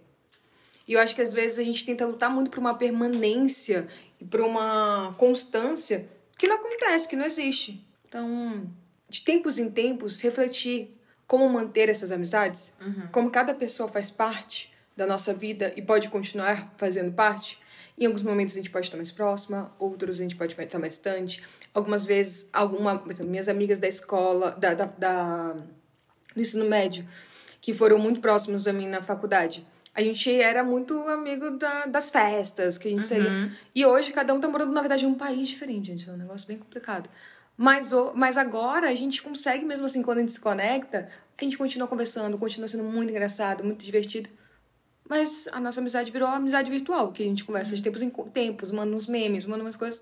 E 0.88 0.94
eu 0.94 1.00
acho 1.00 1.14
que 1.14 1.22
às 1.22 1.32
vezes 1.32 1.60
a 1.60 1.64
gente 1.64 1.86
tenta 1.86 2.06
lutar 2.06 2.32
muito 2.32 2.50
por 2.50 2.60
uma 2.60 2.76
permanência 2.76 3.88
e 4.20 4.26
por 4.26 4.42
uma 4.42 5.14
constância 5.20 6.10
que 6.36 6.48
não 6.48 6.56
acontece, 6.56 7.08
que 7.08 7.16
não 7.16 7.26
existe. 7.26 7.86
Então, 8.08 8.68
de 9.08 9.22
tempos 9.22 9.60
em 9.60 9.70
tempos, 9.70 10.20
refletir 10.20 10.96
como 11.28 11.48
manter 11.48 11.90
essas 11.90 12.12
amizades, 12.12 12.74
como 13.12 13.30
cada 13.30 13.54
pessoa 13.54 13.88
faz 13.88 14.10
parte 14.10 14.74
da 14.98 15.06
nossa 15.06 15.32
vida 15.32 15.72
e 15.76 15.82
pode 15.82 16.10
continuar 16.10 16.74
fazendo 16.76 17.12
parte. 17.14 17.60
Em 18.00 18.06
alguns 18.06 18.24
momentos 18.24 18.56
a 18.56 18.58
gente 18.58 18.70
pode 18.70 18.86
estar 18.86 18.96
mais 18.98 19.12
próxima, 19.12 19.76
outros 19.78 20.20
a 20.20 20.24
gente 20.24 20.36
pode 20.36 20.54
estar 20.60 20.80
mais 20.80 20.94
distante. 20.94 21.44
Algumas 21.74 22.06
vezes, 22.06 22.48
alguma, 22.54 23.04
exemplo, 23.10 23.30
minhas 23.30 23.50
amigas 23.50 23.78
da 23.78 23.88
escola, 23.88 24.52
da, 24.52 24.74
da, 24.74 24.86
da 24.86 25.54
do 26.34 26.40
ensino 26.42 26.64
médio, 26.66 27.06
que 27.60 27.74
foram 27.74 28.00
muito 28.00 28.22
próximos 28.22 28.68
a 28.68 28.74
mim 28.74 28.88
na 28.88 29.02
faculdade. 29.02 29.66
A 29.94 30.02
gente 30.02 30.32
era 30.34 30.64
muito 30.64 30.94
amigo 31.10 31.52
da- 31.52 31.88
das 31.88 32.10
festas, 32.10 32.78
que 32.78 32.88
a 32.88 32.92
gente 32.92 33.04
saía. 33.04 33.32
E 33.76 33.86
hoje 33.86 34.14
cada 34.14 34.34
um 34.34 34.40
tá 34.40 34.48
morando, 34.48 34.72
na 34.72 34.80
verdade, 34.80 35.06
em 35.06 35.08
um 35.10 35.16
país 35.16 35.48
diferente, 35.48 35.88
gente. 35.88 36.10
É 36.10 36.14
um 36.14 36.18
negócio 36.18 36.48
bem 36.48 36.58
complicado. 36.58 37.10
Mas, 37.58 37.92
mas 38.16 38.38
agora 38.38 38.90
a 38.90 38.96
gente 38.96 39.22
consegue, 39.22 39.66
mesmo 39.66 39.86
assim, 39.86 40.02
quando 40.02 40.20
a 40.20 40.22
gente 40.22 40.32
se 40.32 40.40
conecta, 40.40 41.10
a 41.38 41.44
gente 41.44 41.58
continua 41.58 41.88
conversando, 41.90 42.38
continua 42.38 42.70
sendo 42.70 42.84
muito 42.86 43.10
engraçado, 43.10 43.64
muito 43.66 43.84
divertido. 43.84 44.30
Mas 45.10 45.48
a 45.52 45.60
nossa 45.60 45.82
amizade 45.82 46.12
virou 46.12 46.28
amizade 46.30 46.70
virtual, 46.70 47.12
que 47.12 47.24
a 47.24 47.26
gente 47.26 47.44
conversa 47.44 47.76
de 47.76 47.82
tempos 47.84 48.02
em 48.04 48.10
tempos, 48.10 48.70
manda 48.72 48.96
uns 48.96 49.08
memes, 49.08 49.46
manda 49.46 49.64
umas 49.64 49.76
coisas. 49.76 50.02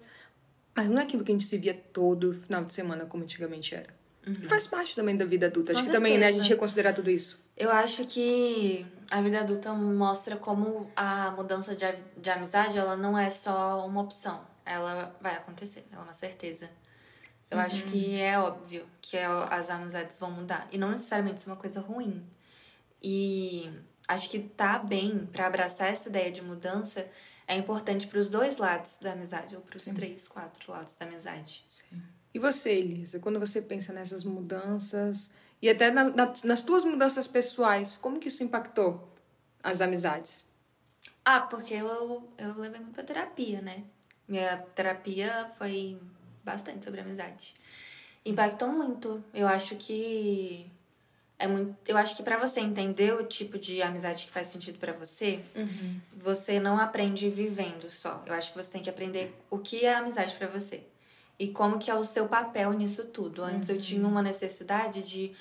Mas 0.75 0.91
não 0.91 0.99
é 0.99 1.03
aquilo 1.03 1.23
que 1.23 1.31
a 1.31 1.33
gente 1.35 1.45
se 1.45 1.57
via 1.57 1.73
todo 1.73 2.33
final 2.33 2.63
de 2.65 2.73
semana 2.73 3.05
como 3.05 3.23
antigamente 3.23 3.73
era. 3.73 3.87
E 4.27 4.45
faz 4.45 4.67
parte 4.67 4.93
também 4.93 5.15
da 5.15 5.23
vida 5.23 5.45
adulta. 5.47 5.71
Acho 5.71 5.81
Com 5.81 5.87
que 5.87 5.91
também, 5.93 6.13
né, 6.17 6.25
a 6.25 6.27
certeza. 6.27 6.43
gente 6.43 6.53
reconsiderar 6.53 6.93
tudo 6.93 7.09
isso. 7.09 7.39
Eu 7.55 7.71
acho 7.71 8.03
que 8.05 8.85
a 9.09 9.21
vida 9.21 9.39
adulta 9.39 9.73
mostra 9.73 10.35
como 10.35 10.91
a 10.93 11.31
mudança 11.31 11.73
de, 11.73 11.85
de 12.17 12.29
amizade, 12.29 12.77
ela 12.77 12.97
não 12.97 13.17
é 13.17 13.29
só 13.29 13.87
uma 13.87 14.01
opção. 14.01 14.41
Ela 14.65 15.15
vai 15.21 15.35
acontecer, 15.37 15.85
ela 15.93 16.01
é 16.01 16.03
uma 16.03 16.13
certeza. 16.13 16.69
Eu 17.49 17.57
acho 17.57 17.83
que 17.85 18.19
é 18.19 18.37
óbvio 18.37 18.85
que 19.01 19.15
é- 19.15 19.25
as 19.25 19.69
amizades 19.69 20.17
vão 20.17 20.29
mudar. 20.29 20.67
E 20.69 20.77
não 20.77 20.89
necessariamente 20.89 21.39
isso 21.39 21.49
é 21.49 21.53
uma 21.53 21.59
coisa 21.59 21.79
ruim. 21.79 22.21
E 23.01 23.71
acho 24.07 24.29
que 24.29 24.39
tá 24.39 24.79
bem 24.79 25.25
pra 25.31 25.47
abraçar 25.47 25.89
essa 25.91 26.09
ideia 26.09 26.31
de 26.31 26.41
mudança 26.41 27.07
é 27.47 27.55
importante 27.55 28.07
pros 28.07 28.29
dois 28.29 28.57
lados 28.57 28.97
da 29.01 29.13
amizade, 29.13 29.55
ou 29.55 29.61
pros 29.61 29.85
três, 29.85 30.27
quatro 30.27 30.71
lados 30.71 30.95
da 30.95 31.05
amizade. 31.05 31.65
E 32.33 32.39
você, 32.39 32.71
Elisa, 32.71 33.19
quando 33.19 33.39
você 33.39 33.61
pensa 33.61 33.93
nessas 33.93 34.23
mudanças 34.23 35.31
e 35.61 35.69
até 35.69 35.89
na- 35.89 36.09
na- 36.09 36.33
nas 36.43 36.61
tuas 36.61 36.83
mudanças 36.83 37.25
pessoais, 37.27 37.97
como 37.97 38.19
que 38.19 38.27
isso 38.27 38.43
impactou 38.43 39.11
as 39.63 39.81
amizades? 39.81 40.45
Ah, 41.23 41.41
porque 41.41 41.73
eu, 41.73 42.29
eu 42.37 42.57
levei 42.57 42.79
muito 42.79 42.93
pra 42.93 43.03
terapia, 43.03 43.61
né? 43.61 43.83
Minha 44.27 44.57
terapia 44.75 45.51
foi 45.57 45.99
bastante 46.43 46.83
sobre 46.85 46.99
amizade. 47.01 47.55
Impactou 48.25 48.67
muito. 48.69 49.23
Eu 49.33 49.47
acho 49.47 49.75
que 49.77 50.69
é 51.39 51.47
muito, 51.47 51.75
eu 51.87 51.95
acho 51.97 52.15
que 52.15 52.23
pra 52.23 52.37
você 52.37 52.59
entender 52.59 53.13
o 53.13 53.23
tipo 53.23 53.59
de 53.59 53.81
amizade 53.81 54.25
que 54.25 54.31
faz 54.31 54.47
sentido 54.47 54.79
pra 54.79 54.91
você, 54.93 55.39
você 56.15 56.59
não 56.59 56.79
aprende 56.79 57.29
vivendo 57.29 57.91
só. 57.91 58.23
Eu 58.25 58.33
acho 58.33 58.51
que 58.51 58.57
você 58.57 58.71
tem 58.71 58.81
que 58.81 58.89
aprender 58.89 59.35
o 59.49 59.59
que 59.59 59.85
é 59.85 59.93
amizade 59.93 60.35
pra 60.35 60.47
você 60.47 60.83
e 61.39 61.49
como 61.49 61.77
que 61.77 61.91
é 61.91 61.95
o 61.95 62.03
seu 62.03 62.27
papel 62.27 62.73
nisso 62.73 63.05
tudo. 63.05 63.43
Antes 63.43 63.69
eu 63.69 63.77
tinha 63.79 64.07
uma 64.07 64.21
necessidade 64.23 65.07
de 65.07 65.31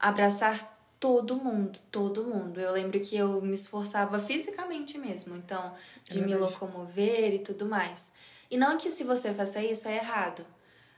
abraçar 0.00 0.72
todo 0.98 1.36
mundo, 1.36 1.78
todo 1.90 2.24
mundo. 2.24 2.58
Eu 2.58 2.72
lembro 2.72 2.98
que 2.98 3.14
eu 3.14 3.42
me 3.42 3.52
esforçava 3.52 4.18
fisicamente 4.18 4.96
mesmo, 4.96 5.36
então, 5.36 5.74
de 6.08 6.20
me 6.20 6.28
verdade. 6.28 6.52
locomover 6.52 7.34
e 7.34 7.38
tudo 7.40 7.66
mais. 7.66 8.10
E 8.50 8.56
não 8.56 8.78
que 8.78 8.90
se 8.90 9.04
você 9.04 9.34
faça 9.34 9.62
isso 9.62 9.86
é 9.88 9.96
errado, 9.96 10.46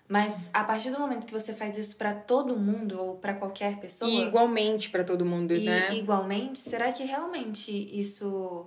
mas 0.08 0.48
a 0.52 0.62
partir 0.64 0.90
do 0.90 0.98
momento 0.98 1.26
que 1.26 1.32
você 1.32 1.52
faz 1.54 1.76
isso 1.76 1.96
pra 1.96 2.14
todo 2.14 2.56
mundo 2.56 3.00
ou 3.00 3.16
pra 3.16 3.34
qualquer 3.34 3.78
pessoa, 3.78 4.10
E 4.10 4.22
igualmente 4.26 4.88
pra 4.90 5.02
todo 5.04 5.24
mundo, 5.26 5.54
e 5.54 5.64
né? 5.64 5.94
igualmente, 5.94 6.58
será 6.58 6.92
que 6.92 7.04
realmente 7.04 7.70
isso 7.98 8.66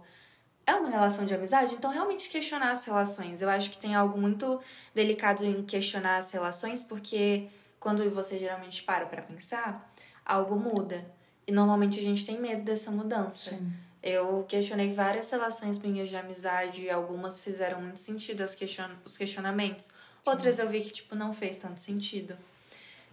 é 0.66 0.74
uma 0.76 0.90
relação 0.90 1.26
de 1.26 1.34
amizade? 1.34 1.74
Então, 1.76 1.90
realmente 1.92 2.30
questionar 2.30 2.72
as 2.72 2.86
relações. 2.86 3.42
Eu 3.42 3.50
acho 3.50 3.72
que 3.72 3.78
tem 3.78 3.96
algo 3.96 4.20
muito 4.20 4.60
delicado 4.94 5.46
em 5.46 5.64
questionar 5.64 6.18
as 6.18 6.30
relações, 6.32 6.84
porque 6.84 7.48
quando 7.80 8.08
você 8.10 8.38
geralmente 8.38 8.84
para 8.84 9.06
pra 9.06 9.22
pensar, 9.22 9.92
algo 10.26 10.56
muda. 10.56 11.06
E 11.48 11.52
normalmente 11.52 12.00
a 12.00 12.04
gente 12.04 12.26
tem 12.26 12.40
medo 12.40 12.62
dessa 12.64 12.92
mudança. 12.92 13.52
Sim. 13.52 13.74
Eu 14.02 14.46
questionei 14.48 14.92
várias 14.92 15.30
relações 15.30 15.78
minhas 15.78 16.10
de 16.10 16.16
amizade 16.16 16.84
e 16.84 16.90
algumas 16.90 17.40
fizeram 17.40 17.82
muito 17.82 18.00
sentido 18.00 18.42
as 18.42 18.56
question 18.56 18.90
os 19.04 19.18
questionamentos. 19.18 19.92
Outras 20.26 20.60
eu 20.60 20.70
vi 20.70 20.82
que, 20.82 20.92
tipo, 20.92 21.16
não 21.16 21.34
fez 21.34 21.58
tanto 21.58 21.80
sentido. 21.80 22.38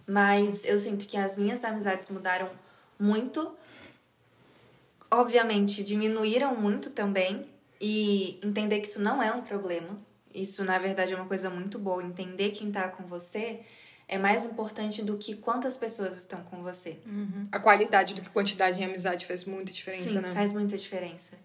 Mas 0.05 0.63
eu 0.63 0.79
sinto 0.79 1.05
que 1.05 1.17
as 1.17 1.35
minhas 1.35 1.63
amizades 1.63 2.09
mudaram 2.09 2.49
muito. 2.97 3.53
Obviamente, 5.11 5.83
diminuíram 5.83 6.55
muito 6.55 6.89
também. 6.91 7.45
E 7.79 8.39
entender 8.41 8.79
que 8.79 8.87
isso 8.87 9.01
não 9.01 9.21
é 9.21 9.31
um 9.31 9.41
problema. 9.41 9.99
Isso, 10.33 10.63
na 10.63 10.77
verdade, 10.77 11.13
é 11.13 11.15
uma 11.17 11.27
coisa 11.27 11.49
muito 11.49 11.77
boa. 11.77 12.01
Entender 12.01 12.51
quem 12.51 12.71
tá 12.71 12.87
com 12.87 13.03
você 13.03 13.61
é 14.07 14.17
mais 14.17 14.45
importante 14.45 15.01
do 15.03 15.17
que 15.17 15.35
quantas 15.35 15.75
pessoas 15.75 16.17
estão 16.17 16.41
com 16.43 16.63
você. 16.63 16.97
A 17.51 17.59
qualidade 17.59 18.13
do 18.13 18.21
que 18.21 18.29
quantidade 18.29 18.79
em 18.79 18.85
amizade 18.85 19.25
faz 19.25 19.43
muita 19.43 19.71
diferença, 19.71 20.09
Sim, 20.09 20.19
né? 20.19 20.31
faz 20.31 20.53
muita 20.53 20.77
diferença. 20.77 21.37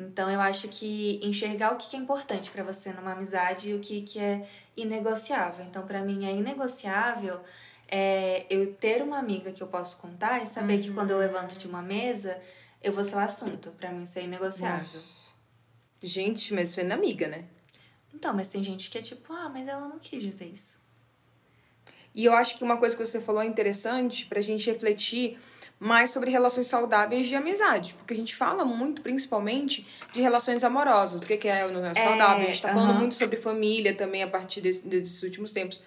Então 0.00 0.30
eu 0.30 0.40
acho 0.40 0.68
que 0.68 1.20
enxergar 1.22 1.72
o 1.72 1.76
que 1.76 1.90
que 1.90 1.96
é 1.96 1.98
importante 1.98 2.50
pra 2.50 2.62
você 2.62 2.92
numa 2.92 3.12
amizade 3.12 3.70
e 3.70 3.74
o 3.74 3.80
que 3.80 4.00
que 4.02 4.18
é 4.18 4.46
inegociável. 4.76 5.64
Então 5.64 5.86
pra 5.86 6.02
mim 6.02 6.26
é 6.26 6.32
inegociável 6.32 7.40
é 7.90 8.44
eu 8.50 8.74
ter 8.74 9.02
uma 9.02 9.18
amiga 9.18 9.50
que 9.50 9.62
eu 9.62 9.66
posso 9.66 9.96
contar 9.98 10.42
e 10.42 10.46
saber 10.46 10.78
que 10.78 10.92
quando 10.92 11.10
eu 11.10 11.18
levanto 11.18 11.58
de 11.58 11.66
uma 11.66 11.82
mesa 11.82 12.40
eu 12.82 12.92
vou 12.92 13.02
ser 13.02 13.16
o 13.16 13.20
assunto. 13.20 13.70
Pra 13.72 13.90
mim 13.92 14.02
isso 14.02 14.18
é 14.18 14.24
inegociável. 14.24 14.76
Nossa. 14.76 15.28
Gente, 16.00 16.54
mas 16.54 16.70
isso 16.70 16.80
é 16.80 16.84
na 16.84 16.94
amiga, 16.94 17.26
né? 17.26 17.44
Então, 18.14 18.32
mas 18.34 18.48
tem 18.48 18.62
gente 18.62 18.90
que 18.90 18.98
é 18.98 19.02
tipo, 19.02 19.32
ah, 19.32 19.48
mas 19.48 19.66
ela 19.66 19.88
não 19.88 19.98
quis 19.98 20.22
dizer 20.22 20.46
isso. 20.46 20.78
E 22.18 22.24
eu 22.24 22.32
acho 22.32 22.58
que 22.58 22.64
uma 22.64 22.76
coisa 22.76 22.96
que 22.96 23.06
você 23.06 23.20
falou 23.20 23.40
é 23.40 23.46
interessante 23.46 24.26
pra 24.26 24.40
gente 24.40 24.68
refletir 24.68 25.38
mais 25.78 26.10
sobre 26.10 26.32
relações 26.32 26.66
saudáveis 26.66 27.28
de 27.28 27.36
amizade. 27.36 27.94
Porque 27.96 28.12
a 28.12 28.16
gente 28.16 28.34
fala 28.34 28.64
muito, 28.64 29.02
principalmente, 29.02 29.86
de 30.12 30.20
relações 30.20 30.64
amorosas. 30.64 31.22
O 31.22 31.26
que 31.28 31.36
que 31.36 31.46
é 31.46 31.64
o 31.64 31.70
é 31.70 31.94
saudável? 31.94 32.42
A 32.42 32.46
gente 32.50 32.60
tá 32.60 32.70
falando 32.70 32.98
muito 32.98 33.14
sobre 33.14 33.36
família 33.36 33.94
também 33.94 34.24
a 34.24 34.26
partir 34.26 34.60
desse- 34.60 34.84
desses 34.84 35.22
últimos 35.22 35.52
tempos. 35.52 35.80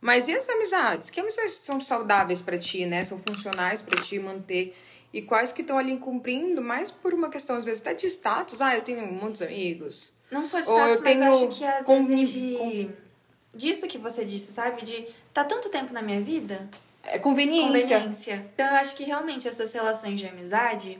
Mas 0.00 0.26
e 0.26 0.34
as 0.34 0.48
amizades? 0.48 1.08
Que 1.08 1.20
amizades 1.20 1.52
são 1.52 1.80
saudáveis 1.80 2.40
pra 2.40 2.58
ti, 2.58 2.84
né? 2.84 3.04
São 3.04 3.20
funcionais 3.20 3.80
pra 3.80 4.02
ti 4.02 4.18
manter? 4.18 4.76
E 5.12 5.22
quais 5.22 5.52
que 5.52 5.60
estão 5.60 5.78
ali 5.78 5.96
cumprindo, 5.98 6.60
mais 6.60 6.90
por 6.90 7.14
uma 7.14 7.30
questão, 7.30 7.54
às 7.54 7.64
vezes, 7.64 7.80
até 7.80 7.94
de 7.94 8.08
status. 8.08 8.60
Ah, 8.60 8.74
eu 8.74 8.82
tenho 8.82 9.06
muitos 9.12 9.40
amigos. 9.40 10.12
Não 10.32 10.44
só 10.44 10.58
de 10.58 10.68
Ou 10.68 10.78
eu 10.80 10.94
status, 10.96 11.02
mas 11.04 11.18
tenho 11.20 11.32
acho 11.32 11.58
que 11.58 11.64
às 11.64 11.86
vezes 11.86 12.32
de... 12.32 12.90
disso 13.54 13.86
que 13.86 13.98
você 13.98 14.24
disse, 14.24 14.52
sabe? 14.52 14.84
De 14.84 15.06
tá 15.36 15.44
tanto 15.44 15.68
tempo 15.68 15.92
na 15.92 16.00
minha 16.00 16.20
vida 16.20 16.68
É 17.02 17.18
conveniência. 17.18 17.98
Conveniência. 17.98 18.46
Então, 18.54 18.66
eu 18.66 18.74
acho 18.76 18.96
que 18.96 19.04
realmente 19.04 19.46
essas 19.46 19.70
relações 19.72 20.18
de 20.18 20.26
amizade, 20.26 20.98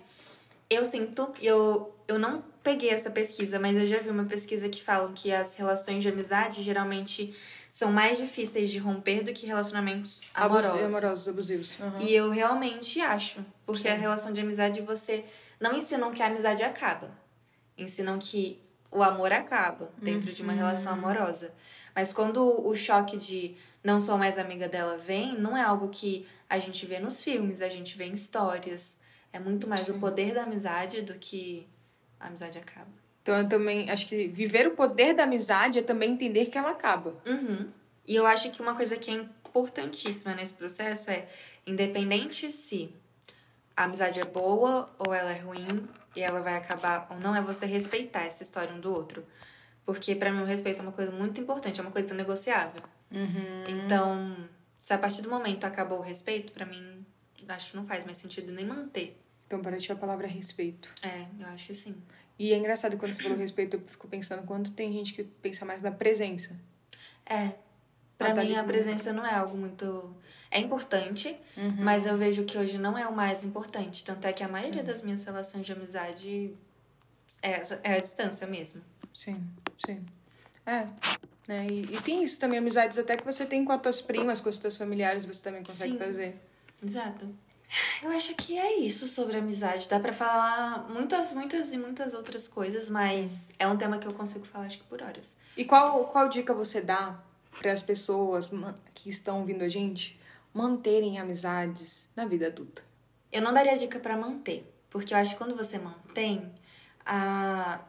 eu 0.68 0.84
sinto, 0.84 1.32
eu, 1.40 1.94
eu 2.06 2.18
não 2.18 2.44
peguei 2.62 2.90
essa 2.90 3.10
pesquisa, 3.10 3.58
mas 3.58 3.76
eu 3.76 3.86
já 3.86 3.98
vi 4.00 4.10
uma 4.10 4.24
pesquisa 4.24 4.68
que 4.68 4.82
falam 4.82 5.12
que 5.14 5.32
as 5.32 5.54
relações 5.54 6.02
de 6.02 6.08
amizade 6.10 6.62
geralmente 6.62 7.34
são 7.70 7.90
mais 7.92 8.18
difíceis 8.18 8.70
de 8.70 8.78
romper 8.78 9.24
do 9.24 9.32
que 9.32 9.46
relacionamentos 9.46 10.22
Abus- 10.34 10.64
amorosos. 10.66 10.84
amorosos, 10.96 11.28
abusivos. 11.28 11.76
Aham. 11.80 11.98
E 12.00 12.14
eu 12.14 12.28
realmente 12.30 13.00
acho, 13.00 13.44
porque 13.64 13.82
Sim. 13.88 13.94
a 13.94 13.94
relação 13.94 14.32
de 14.32 14.40
amizade 14.40 14.80
você 14.82 15.24
não 15.60 15.74
ensinam 15.76 16.10
que 16.12 16.22
a 16.22 16.26
amizade 16.26 16.62
acaba, 16.62 17.10
ensinam 17.78 18.18
que 18.18 18.58
o 18.90 19.02
amor 19.02 19.32
acaba 19.32 19.90
dentro 19.98 20.32
de 20.32 20.42
uma 20.42 20.52
Uhum. 20.52 20.58
relação 20.58 20.92
amorosa. 20.92 21.52
Mas 21.96 22.12
quando 22.12 22.44
o 22.44 22.76
choque 22.76 23.16
de 23.16 23.56
não 23.82 24.02
sou 24.02 24.18
mais 24.18 24.38
amiga 24.38 24.68
dela 24.68 24.98
vem, 24.98 25.34
não 25.38 25.56
é 25.56 25.62
algo 25.62 25.88
que 25.88 26.28
a 26.46 26.58
gente 26.58 26.84
vê 26.84 26.98
nos 26.98 27.24
filmes, 27.24 27.62
a 27.62 27.70
gente 27.70 27.96
vê 27.96 28.04
em 28.04 28.12
histórias. 28.12 28.98
É 29.32 29.38
muito 29.38 29.66
mais 29.66 29.88
o 29.88 29.94
Sim. 29.94 30.00
poder 30.00 30.34
da 30.34 30.42
amizade 30.42 31.00
do 31.00 31.14
que 31.14 31.66
a 32.20 32.26
amizade 32.26 32.58
acaba. 32.58 32.90
Então 33.22 33.38
eu 33.38 33.48
também 33.48 33.90
acho 33.90 34.06
que 34.06 34.28
viver 34.28 34.66
o 34.66 34.72
poder 34.72 35.14
da 35.14 35.24
amizade 35.24 35.78
é 35.78 35.82
também 35.82 36.12
entender 36.12 36.46
que 36.46 36.58
ela 36.58 36.70
acaba. 36.70 37.14
Uhum. 37.24 37.66
E 38.06 38.14
eu 38.14 38.26
acho 38.26 38.50
que 38.50 38.60
uma 38.60 38.76
coisa 38.76 38.98
que 38.98 39.10
é 39.10 39.14
importantíssima 39.14 40.34
nesse 40.34 40.52
processo 40.52 41.10
é, 41.10 41.26
independente 41.66 42.52
se 42.52 42.94
a 43.74 43.84
amizade 43.84 44.20
é 44.20 44.24
boa 44.24 44.90
ou 44.98 45.14
ela 45.14 45.30
é 45.30 45.38
ruim 45.38 45.88
e 46.14 46.22
ela 46.22 46.40
vai 46.40 46.56
acabar 46.56 47.06
ou 47.10 47.18
não, 47.18 47.34
é 47.34 47.40
você 47.40 47.64
respeitar 47.64 48.24
essa 48.24 48.42
história 48.42 48.74
um 48.74 48.80
do 48.80 48.92
outro. 48.92 49.24
Porque 49.86 50.14
pra 50.16 50.30
mim 50.32 50.42
o 50.42 50.44
respeito 50.44 50.80
é 50.80 50.82
uma 50.82 50.92
coisa 50.92 51.12
muito 51.12 51.40
importante, 51.40 51.78
é 51.80 51.82
uma 51.82 51.92
coisa 51.92 52.12
negociável. 52.12 52.82
Então, 53.68 54.36
se 54.80 54.92
a 54.92 54.98
partir 54.98 55.22
do 55.22 55.30
momento 55.30 55.64
acabou 55.64 55.98
o 55.98 56.02
respeito, 56.02 56.52
pra 56.52 56.66
mim 56.66 57.06
acho 57.48 57.70
que 57.70 57.76
não 57.76 57.86
faz 57.86 58.04
mais 58.04 58.18
sentido 58.18 58.52
nem 58.52 58.66
manter. 58.66 59.16
Então 59.46 59.62
para 59.62 59.76
ti 59.76 59.92
a 59.92 59.96
palavra 59.96 60.26
é 60.26 60.30
respeito. 60.30 60.92
É, 61.02 61.26
eu 61.38 61.46
acho 61.48 61.66
que 61.66 61.74
sim. 61.74 61.94
E 62.38 62.52
é 62.52 62.56
engraçado 62.56 62.96
quando 62.98 63.12
você 63.12 63.22
falou 63.22 63.38
respeito, 63.38 63.76
eu 63.76 63.80
fico 63.86 64.08
pensando 64.08 64.42
quanto 64.44 64.72
tem 64.72 64.92
gente 64.92 65.14
que 65.14 65.22
pensa 65.22 65.64
mais 65.64 65.80
na 65.80 65.92
presença. 65.92 66.54
É. 67.24 67.52
Pra 68.18 68.30
Ah, 68.30 68.34
tá 68.34 68.42
mim, 68.42 68.56
a 68.56 68.64
presença 68.64 69.12
não 69.12 69.24
é 69.24 69.34
algo 69.34 69.56
muito. 69.56 70.16
É 70.50 70.58
importante, 70.58 71.36
Uhum. 71.56 71.76
mas 71.84 72.06
eu 72.06 72.16
vejo 72.18 72.44
que 72.44 72.58
hoje 72.58 72.76
não 72.78 72.96
é 72.98 73.06
o 73.06 73.14
mais 73.14 73.44
importante. 73.44 74.02
Tanto 74.04 74.26
é 74.26 74.32
que 74.32 74.42
a 74.42 74.48
maioria 74.48 74.82
das 74.82 75.02
minhas 75.02 75.22
relações 75.24 75.64
de 75.66 75.72
amizade 75.72 76.54
é, 77.42 77.62
é 77.84 77.94
a 77.96 78.00
distância 78.00 78.46
mesmo. 78.46 78.82
Sim, 79.16 79.42
sim. 79.84 80.04
É. 80.66 80.86
Né? 81.48 81.66
E, 81.70 81.94
e 81.94 82.00
tem 82.02 82.22
isso 82.22 82.38
também, 82.38 82.58
amizades 82.58 82.98
até 82.98 83.16
que 83.16 83.24
você 83.24 83.46
tem 83.46 83.64
com 83.64 83.72
as 83.72 83.80
tuas 83.80 84.02
primas, 84.02 84.40
com 84.40 84.48
os 84.50 84.58
teus 84.58 84.76
familiares, 84.76 85.24
você 85.24 85.42
também 85.42 85.62
consegue 85.62 85.92
Sim. 85.92 85.98
fazer. 85.98 86.40
Exato. 86.84 87.34
Eu 88.02 88.10
acho 88.10 88.34
que 88.34 88.58
é 88.58 88.78
isso 88.78 89.08
sobre 89.08 89.38
amizade. 89.38 89.88
Dá 89.88 89.98
pra 89.98 90.12
falar 90.12 90.88
muitas, 90.88 91.32
muitas 91.32 91.72
e 91.72 91.78
muitas 91.78 92.14
outras 92.14 92.46
coisas, 92.46 92.90
mas 92.90 93.48
é 93.58 93.66
um 93.66 93.76
tema 93.76 93.98
que 93.98 94.06
eu 94.06 94.12
consigo 94.12 94.44
falar 94.44 94.66
acho 94.66 94.78
que 94.78 94.84
por 94.84 95.02
horas. 95.02 95.36
E 95.56 95.64
qual, 95.64 96.04
qual 96.06 96.28
dica 96.28 96.52
você 96.52 96.80
dá 96.80 97.18
para 97.58 97.72
as 97.72 97.82
pessoas 97.82 98.50
que 98.94 99.08
estão 99.08 99.40
ouvindo 99.40 99.64
a 99.64 99.68
gente 99.68 100.18
manterem 100.52 101.18
amizades 101.18 102.08
na 102.14 102.24
vida 102.26 102.48
adulta? 102.48 102.82
Eu 103.32 103.42
não 103.42 103.52
daria 103.52 103.76
dica 103.76 103.98
pra 103.98 104.16
manter, 104.16 104.72
porque 104.90 105.12
eu 105.12 105.18
acho 105.18 105.32
que 105.32 105.38
quando 105.38 105.56
você 105.56 105.78
mantém, 105.78 106.52
a... 107.04 107.80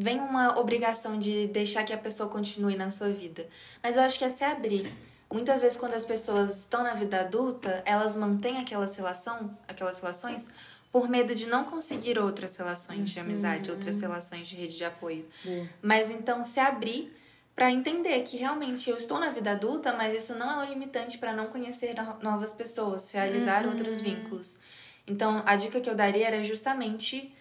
vem 0.00 0.20
uma 0.20 0.58
obrigação 0.60 1.18
de 1.18 1.48
deixar 1.48 1.82
que 1.82 1.92
a 1.92 1.98
pessoa 1.98 2.28
continue 2.28 2.76
na 2.76 2.88
sua 2.90 3.08
vida. 3.08 3.46
Mas 3.82 3.96
eu 3.96 4.02
acho 4.04 4.16
que 4.18 4.24
é 4.24 4.28
se 4.30 4.44
abrir. 4.44 4.90
Muitas 5.30 5.60
vezes 5.60 5.76
quando 5.76 5.94
as 5.94 6.06
pessoas 6.06 6.58
estão 6.58 6.82
na 6.84 6.94
vida 6.94 7.20
adulta, 7.20 7.82
elas 7.84 8.16
mantêm 8.16 8.58
aquelas 8.58 8.96
relação, 8.96 9.50
aquelas 9.66 9.98
relações 10.00 10.48
por 10.92 11.08
medo 11.08 11.34
de 11.34 11.46
não 11.46 11.64
conseguir 11.64 12.18
outras 12.18 12.56
relações 12.56 13.10
de 13.10 13.20
amizade, 13.20 13.70
outras 13.70 14.00
relações 14.00 14.48
de 14.48 14.54
rede 14.56 14.76
de 14.76 14.84
apoio. 14.84 15.26
Boa. 15.44 15.66
Mas 15.82 16.10
então 16.10 16.42
se 16.42 16.60
abrir 16.60 17.12
para 17.54 17.70
entender 17.72 18.22
que 18.22 18.36
realmente 18.36 18.88
eu 18.88 18.96
estou 18.96 19.18
na 19.18 19.30
vida 19.30 19.50
adulta, 19.50 19.92
mas 19.92 20.16
isso 20.16 20.34
não 20.38 20.48
é 20.62 20.64
um 20.64 20.70
limitante 20.70 21.18
para 21.18 21.32
não 21.34 21.48
conhecer 21.48 21.92
no- 21.94 22.18
novas 22.22 22.54
pessoas, 22.54 23.10
realizar 23.10 23.64
Uhum. 23.64 23.70
outros 23.72 24.00
vínculos. 24.00 24.58
Então 25.06 25.42
a 25.44 25.56
dica 25.56 25.80
que 25.80 25.90
eu 25.90 25.94
daria 25.96 26.26
era 26.28 26.42
justamente 26.44 27.34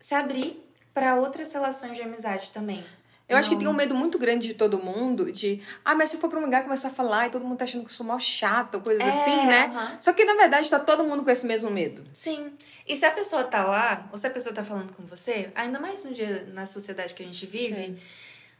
se 0.00 0.14
abrir 0.14 0.62
para 0.94 1.16
outras 1.16 1.52
relações 1.52 1.96
de 1.96 2.02
amizade 2.02 2.50
também. 2.50 2.84
Eu 3.26 3.38
acho 3.38 3.48
que 3.48 3.54
Não- 3.54 3.60
tem 3.62 3.68
um 3.70 3.72
medo 3.72 3.94
muito 3.94 4.18
grande 4.18 4.46
de 4.48 4.52
todo 4.54 4.78
mundo 4.78 5.32
de, 5.32 5.62
ah, 5.82 5.94
mas 5.94 6.10
se 6.10 6.16
eu 6.16 6.20
for 6.20 6.28
pra 6.28 6.38
um 6.38 6.42
lugar 6.42 6.62
começar 6.62 6.88
a 6.88 6.90
falar 6.90 7.26
e 7.26 7.30
todo 7.30 7.42
mundo 7.42 7.56
tá 7.56 7.64
achando 7.64 7.82
que 7.82 7.90
eu 7.90 7.94
sou 7.94 8.04
mal 8.04 8.20
chata, 8.20 8.78
coisas 8.78 9.02
É, 9.02 9.08
assim, 9.08 9.46
né? 9.46 9.64
aham. 9.64 9.96
Só 9.98 10.12
que 10.12 10.26
na 10.26 10.34
verdade 10.34 10.68
tá 10.68 10.78
todo 10.78 11.02
mundo 11.02 11.24
com 11.24 11.30
esse 11.30 11.46
mesmo 11.46 11.70
medo. 11.70 12.04
Sim. 12.12 12.52
E 12.86 12.94
se 12.94 13.04
a 13.06 13.10
pessoa 13.10 13.42
tá 13.44 13.64
lá, 13.64 14.06
ou 14.12 14.18
se 14.18 14.26
a 14.26 14.30
pessoa 14.30 14.54
tá 14.54 14.62
falando 14.62 14.92
com 14.94 15.04
você, 15.06 15.50
ainda 15.54 15.80
mais 15.80 16.04
no 16.04 16.12
dia 16.12 16.46
na 16.52 16.66
sociedade 16.66 17.14
que 17.14 17.22
a 17.22 17.26
gente 17.26 17.46
vive, 17.46 17.74
Sim. 17.74 17.98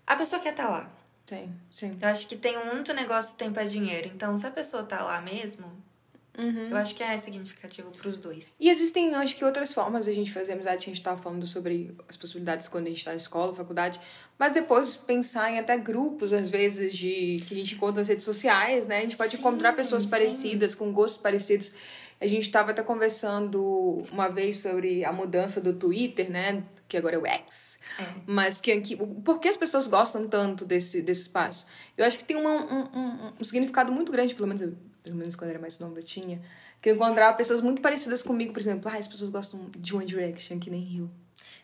a 0.07 0.17
pessoa 0.17 0.41
quer 0.41 0.51
estar 0.53 0.71
lá. 0.71 0.91
Tem, 1.27 1.55
sim. 1.71 1.99
Eu 2.01 2.09
acho 2.09 2.27
que 2.27 2.35
tem 2.37 2.57
muito 2.67 2.93
negócio 2.95 3.37
tempo 3.37 3.61
é 3.61 3.65
dinheiro. 3.67 4.11
Então, 4.15 4.35
se 4.37 4.47
a 4.47 4.51
pessoa 4.51 4.83
tá 4.83 5.03
lá 5.03 5.21
mesmo, 5.21 5.67
Uhum. 6.37 6.71
eu 6.71 6.77
acho 6.77 6.95
que 6.95 7.03
é 7.03 7.17
significativo 7.17 7.91
pros 7.91 8.19
dois. 8.19 8.49
E 8.59 8.69
existem, 8.69 9.15
acho 9.15 9.37
que, 9.37 9.45
outras 9.45 9.73
formas 9.73 10.05
de 10.05 10.11
a 10.11 10.15
gente 10.15 10.33
fazer 10.33 10.53
amizade, 10.53 10.83
a 10.83 10.87
gente 10.87 11.03
tava 11.03 11.21
falando 11.21 11.47
sobre 11.47 11.95
as 12.09 12.17
possibilidades 12.17 12.69
quando 12.69 12.89
a 12.89 12.91
gente 12.91 13.05
tá 13.05 13.11
na 13.13 13.17
escola, 13.17 13.55
faculdade, 13.55 14.01
mas 14.39 14.53
depois 14.53 14.97
pensar 14.97 15.51
em 15.51 15.59
até 15.59 15.77
grupos, 15.79 16.33
às 16.33 16.51
vezes, 16.51 16.93
de 16.95 17.43
que 17.47 17.55
a 17.55 17.57
gente 17.57 17.75
encontra 17.75 18.01
nas 18.01 18.09
redes 18.09 18.25
sociais, 18.25 18.89
né? 18.89 18.99
A 18.99 19.01
gente 19.03 19.17
pode 19.17 19.33
Sim, 19.33 19.39
encontrar 19.39 19.73
pessoas 19.75 20.03
sim. 20.03 20.09
parecidas, 20.09 20.75
com 20.75 20.93
gostos 20.93 21.23
parecidos. 21.23 21.73
A 22.21 22.27
gente 22.27 22.51
tava 22.51 22.71
até 22.71 22.83
conversando 22.83 24.03
uma 24.11 24.29
vez 24.29 24.59
sobre 24.59 25.05
a 25.05 25.13
mudança 25.13 25.61
do 25.61 25.75
Twitter, 25.75 26.31
né? 26.31 26.65
Que 26.89 26.97
agora 26.97 27.17
é 27.17 27.19
o 27.19 27.27
X. 27.27 27.79
É. 27.99 28.05
Mas 28.27 28.61
que, 28.61 28.81
que 28.81 28.97
por 28.97 29.39
que 29.39 29.49
as 29.49 29.57
pessoas 29.57 29.87
gostam 29.87 30.27
tanto 30.29 30.65
desse, 30.65 31.03
desse 31.03 31.23
espaço? 31.23 31.67
Eu 31.97 32.05
acho 32.05 32.19
que 32.19 32.25
tem 32.25 32.37
uma, 32.37 32.51
um, 32.51 32.99
um, 32.99 33.33
um 33.41 33.45
significado 33.45 33.93
muito 33.93 34.11
grande, 34.11 34.35
pelo 34.35 34.49
menos, 34.49 34.63
pelo 35.05 35.15
menos 35.17 35.37
quando 35.37 35.51
era 35.51 35.59
mais 35.61 35.79
nova 35.79 35.99
eu 35.99 36.03
tinha, 36.03 36.41
que 36.83 36.91
eu 36.91 36.95
encontrava 36.97 37.37
pessoas 37.37 37.61
muito 37.61 37.81
parecidas 37.81 38.23
comigo, 38.23 38.53
por 38.53 38.59
exemplo, 38.61 38.91
ah, 38.93 38.97
as 38.97 39.07
pessoas 39.07 39.31
gostam 39.31 39.71
de 39.79 39.95
One 39.95 40.05
Direction, 40.07 40.59
que 40.59 40.69
nem 40.71 40.81
Rio. 40.81 41.11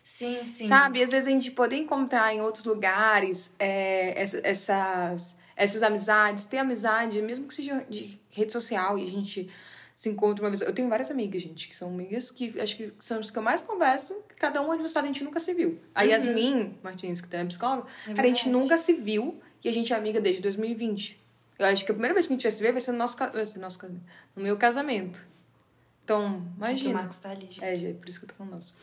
Sim, 0.04 0.44
sim. 0.44 0.68
Sabe? 0.68 1.02
Às 1.02 1.10
vezes 1.10 1.26
a 1.26 1.30
gente 1.30 1.50
poder 1.50 1.76
encontrar 1.76 2.32
em 2.34 2.40
outros 2.40 2.64
lugares 2.64 3.52
é, 3.58 4.20
essa- 4.20 4.40
essas, 4.44 5.38
essas 5.56 5.82
amizades, 5.82 6.44
ter 6.44 6.58
amizade, 6.58 7.20
mesmo 7.22 7.46
que 7.48 7.54
seja 7.54 7.84
de 7.88 8.20
rede 8.30 8.52
social, 8.52 8.98
e 8.98 9.04
a 9.04 9.06
gente 9.08 9.48
se 9.96 10.08
encontra 10.08 10.42
uma 10.44 10.50
vez. 10.50 10.62
Eu 10.62 10.72
tenho 10.74 10.88
várias 10.88 11.10
amigas, 11.10 11.42
gente, 11.42 11.68
que 11.68 11.76
são 11.76 11.88
amigas 11.88 12.30
que 12.30 12.58
acho 12.60 12.76
que 12.76 12.92
são 12.98 13.18
as 13.18 13.30
que 13.30 13.38
eu 13.38 13.42
mais 13.42 13.60
converso, 13.60 14.16
cada 14.36 14.60
um 14.62 14.70
onde 14.70 14.82
você 14.82 14.98
a 14.98 15.02
gente 15.04 15.22
nunca 15.22 15.38
se 15.38 15.52
viu. 15.54 15.78
A 15.94 16.02
Yasmin 16.02 16.74
Martins, 16.82 17.20
que 17.20 17.28
também 17.28 17.44
é 17.44 17.48
psicóloga, 17.48 17.86
É 18.06 18.12
a 18.18 18.22
gente 18.22 18.48
nunca 18.48 18.76
se 18.78 18.94
viu 18.94 19.40
e 19.62 19.68
a 19.68 19.72
gente 19.72 19.92
é 19.92 19.96
amiga 19.96 20.18
desde 20.20 20.40
2020. 20.40 21.19
Eu 21.60 21.66
acho 21.66 21.84
que 21.84 21.90
a 21.90 21.94
primeira 21.94 22.14
vez 22.14 22.26
que 22.26 22.32
a 22.32 22.36
gente 22.36 22.42
vai 22.42 22.50
se 22.50 22.62
ver 22.62 22.72
vai 22.72 22.80
ser 22.80 22.92
no 22.92 22.98
nosso, 22.98 23.16
ca- 23.16 23.26
vai 23.28 23.44
ser 23.44 23.58
no 23.58 23.62
nosso 23.64 23.78
casamento, 23.78 24.04
no 24.34 24.42
meu 24.42 24.56
casamento. 24.56 25.26
Então, 26.02 26.38
o 26.38 26.56
imagina. 26.56 26.94
Marcos 26.94 27.18
tá 27.18 27.30
ali, 27.30 27.42
gente. 27.46 27.62
É, 27.62 27.76
gente, 27.76 27.98
por 27.98 28.08
isso 28.08 28.18
que 28.18 28.24
eu 28.24 28.28
tô 28.30 28.34
falando 28.34 28.54
nosso. 28.54 28.74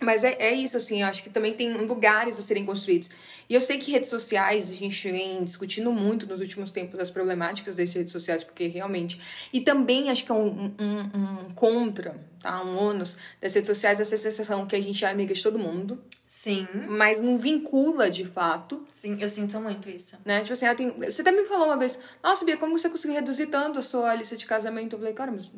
Mas 0.00 0.22
é, 0.22 0.36
é 0.38 0.52
isso, 0.52 0.76
assim, 0.76 1.02
eu 1.02 1.08
acho 1.08 1.22
que 1.22 1.30
também 1.30 1.52
tem 1.54 1.72
lugares 1.72 2.38
a 2.38 2.42
serem 2.42 2.64
construídos. 2.64 3.10
E 3.48 3.54
eu 3.54 3.60
sei 3.60 3.78
que 3.78 3.90
redes 3.90 4.08
sociais, 4.08 4.70
a 4.70 4.74
gente 4.74 5.10
vem 5.10 5.42
discutindo 5.42 5.90
muito 5.92 6.24
nos 6.26 6.40
últimos 6.40 6.70
tempos 6.70 7.00
as 7.00 7.10
problemáticas 7.10 7.74
das 7.74 7.92
redes 7.92 8.12
sociais, 8.12 8.44
porque 8.44 8.68
realmente. 8.68 9.20
E 9.52 9.60
também 9.60 10.08
acho 10.08 10.24
que 10.24 10.30
é 10.30 10.34
um, 10.34 10.72
um, 10.78 11.00
um 11.44 11.50
contra, 11.54 12.16
tá? 12.40 12.62
Um 12.62 12.78
ônus 12.78 13.16
das 13.40 13.52
redes 13.54 13.68
sociais, 13.68 13.98
essa 13.98 14.16
sensação 14.16 14.66
que 14.66 14.76
a 14.76 14.80
gente 14.80 15.04
é 15.04 15.08
amiga 15.08 15.34
de 15.34 15.42
todo 15.42 15.58
mundo, 15.58 16.00
Sim, 16.28 16.68
mas 16.88 17.20
não 17.20 17.36
vincula 17.36 18.08
de 18.08 18.24
fato, 18.24 18.84
sim, 18.92 19.16
eu 19.20 19.28
sinto 19.28 19.58
muito 19.60 19.88
isso. 19.88 20.16
né? 20.24 20.40
Tipo 20.42 20.52
assim, 20.52 20.66
você 21.04 21.22
até 21.22 21.32
me 21.32 21.44
falou 21.46 21.66
uma 21.66 21.76
vez, 21.76 21.98
nossa, 22.22 22.44
Bia, 22.44 22.56
como 22.56 22.78
você 22.78 22.88
conseguiu 22.88 23.16
reduzir 23.16 23.46
tanto 23.46 23.78
a 23.78 23.82
sua 23.82 24.14
lista 24.14 24.36
de 24.36 24.46
casamento? 24.46 24.94
Eu 24.94 24.98
falei, 25.00 25.14
cara, 25.14 25.32
mas 25.32 25.50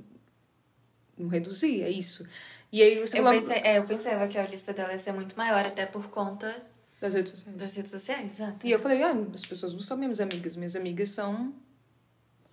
não 1.18 1.29
reduzi, 1.29 1.83
é 1.83 1.90
isso. 1.90 2.24
E 2.73 2.83
aí 2.83 2.99
você 3.01 3.19
Eu, 3.19 3.25
pensei, 3.25 3.57
é, 3.57 3.79
eu 3.79 3.85
pensava 3.85 4.29
que 4.29 4.39
a 4.39 4.47
lista 4.47 4.73
dela 4.73 4.93
ia 4.93 4.99
ser 4.99 5.13
muito 5.13 5.37
maior, 5.37 5.65
até 5.67 5.87
por 5.87 6.09
conta 6.09 6.63
das 7.01 7.15
redes 7.15 7.33
sociais. 7.33 7.57
das 7.59 7.75
redes 7.77 7.91
sociais, 7.91 8.33
exato. 8.41 8.67
E 8.67 8.71
eu 8.71 8.79
falei, 8.79 9.03
ah, 9.03 9.15
as 9.35 9.45
pessoas 9.45 9.73
não 9.73 9.81
são 9.81 9.97
minhas 9.97 10.21
amigas. 10.21 10.55
Minhas 10.55 10.77
amigas 10.77 11.11
são 11.11 11.53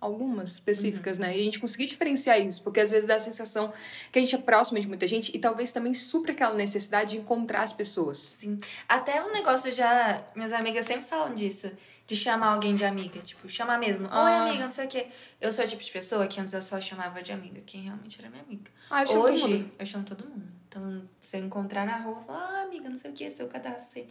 algumas 0.00 0.52
específicas, 0.52 1.18
né? 1.18 1.36
E 1.36 1.40
a 1.40 1.44
gente 1.44 1.58
conseguir 1.58 1.86
diferenciar 1.86 2.40
isso, 2.40 2.62
porque 2.62 2.78
às 2.80 2.90
vezes 2.90 3.06
dá 3.08 3.16
a 3.16 3.20
sensação 3.20 3.72
que 4.12 4.18
a 4.18 4.22
gente 4.22 4.34
é 4.34 4.38
próxima 4.38 4.78
de 4.80 4.86
muita 4.86 5.06
gente 5.06 5.34
e 5.34 5.38
talvez 5.40 5.72
também 5.72 5.92
supra 5.92 6.32
aquela 6.32 6.54
necessidade 6.54 7.10
de 7.12 7.18
encontrar 7.18 7.62
as 7.62 7.72
pessoas. 7.72 8.18
Sim. 8.18 8.58
Até 8.88 9.22
um 9.24 9.32
negócio 9.32 9.70
já. 9.72 10.24
Minhas 10.36 10.52
amigas 10.52 10.86
sempre 10.86 11.08
falam 11.08 11.34
disso. 11.34 11.70
De 12.06 12.16
chamar 12.16 12.54
alguém 12.54 12.74
de 12.74 12.84
amiga. 12.86 13.20
Tipo, 13.20 13.48
chamar 13.50 13.78
mesmo. 13.78 14.04
Oi, 14.06 14.10
Ah. 14.12 14.44
amiga, 14.46 14.62
não 14.64 14.70
sei 14.70 14.86
o 14.86 14.88
quê. 14.88 15.08
Eu 15.40 15.52
sou 15.52 15.62
o 15.64 15.68
tipo 15.68 15.82
de 15.84 15.92
pessoa 15.92 16.26
que 16.26 16.40
antes 16.40 16.54
eu 16.54 16.62
só 16.62 16.80
chamava 16.80 17.20
de 17.22 17.32
amiga. 17.32 17.60
Quem 17.66 17.82
realmente 17.82 18.18
era 18.20 18.30
minha 18.30 18.42
amiga. 18.42 18.70
Ah, 18.88 19.02
eu 19.02 19.06
chamo 19.08 19.22
todo 19.24 19.32
Hoje, 19.34 19.54
mundo. 19.54 19.70
eu 19.78 19.86
chamo 19.86 20.04
todo 20.04 20.24
mundo. 20.26 20.48
Então, 20.68 21.08
se 21.20 21.36
eu 21.36 21.44
encontrar 21.44 21.84
na 21.84 21.98
rua, 21.98 22.18
eu 22.20 22.24
falo, 22.24 22.38
ah, 22.38 22.62
amiga, 22.62 22.88
não 22.88 22.96
sei 22.96 23.10
o 23.10 23.14
que, 23.14 23.30
seu 23.30 23.46
cadastro, 23.48 23.92
sei. 23.92 24.08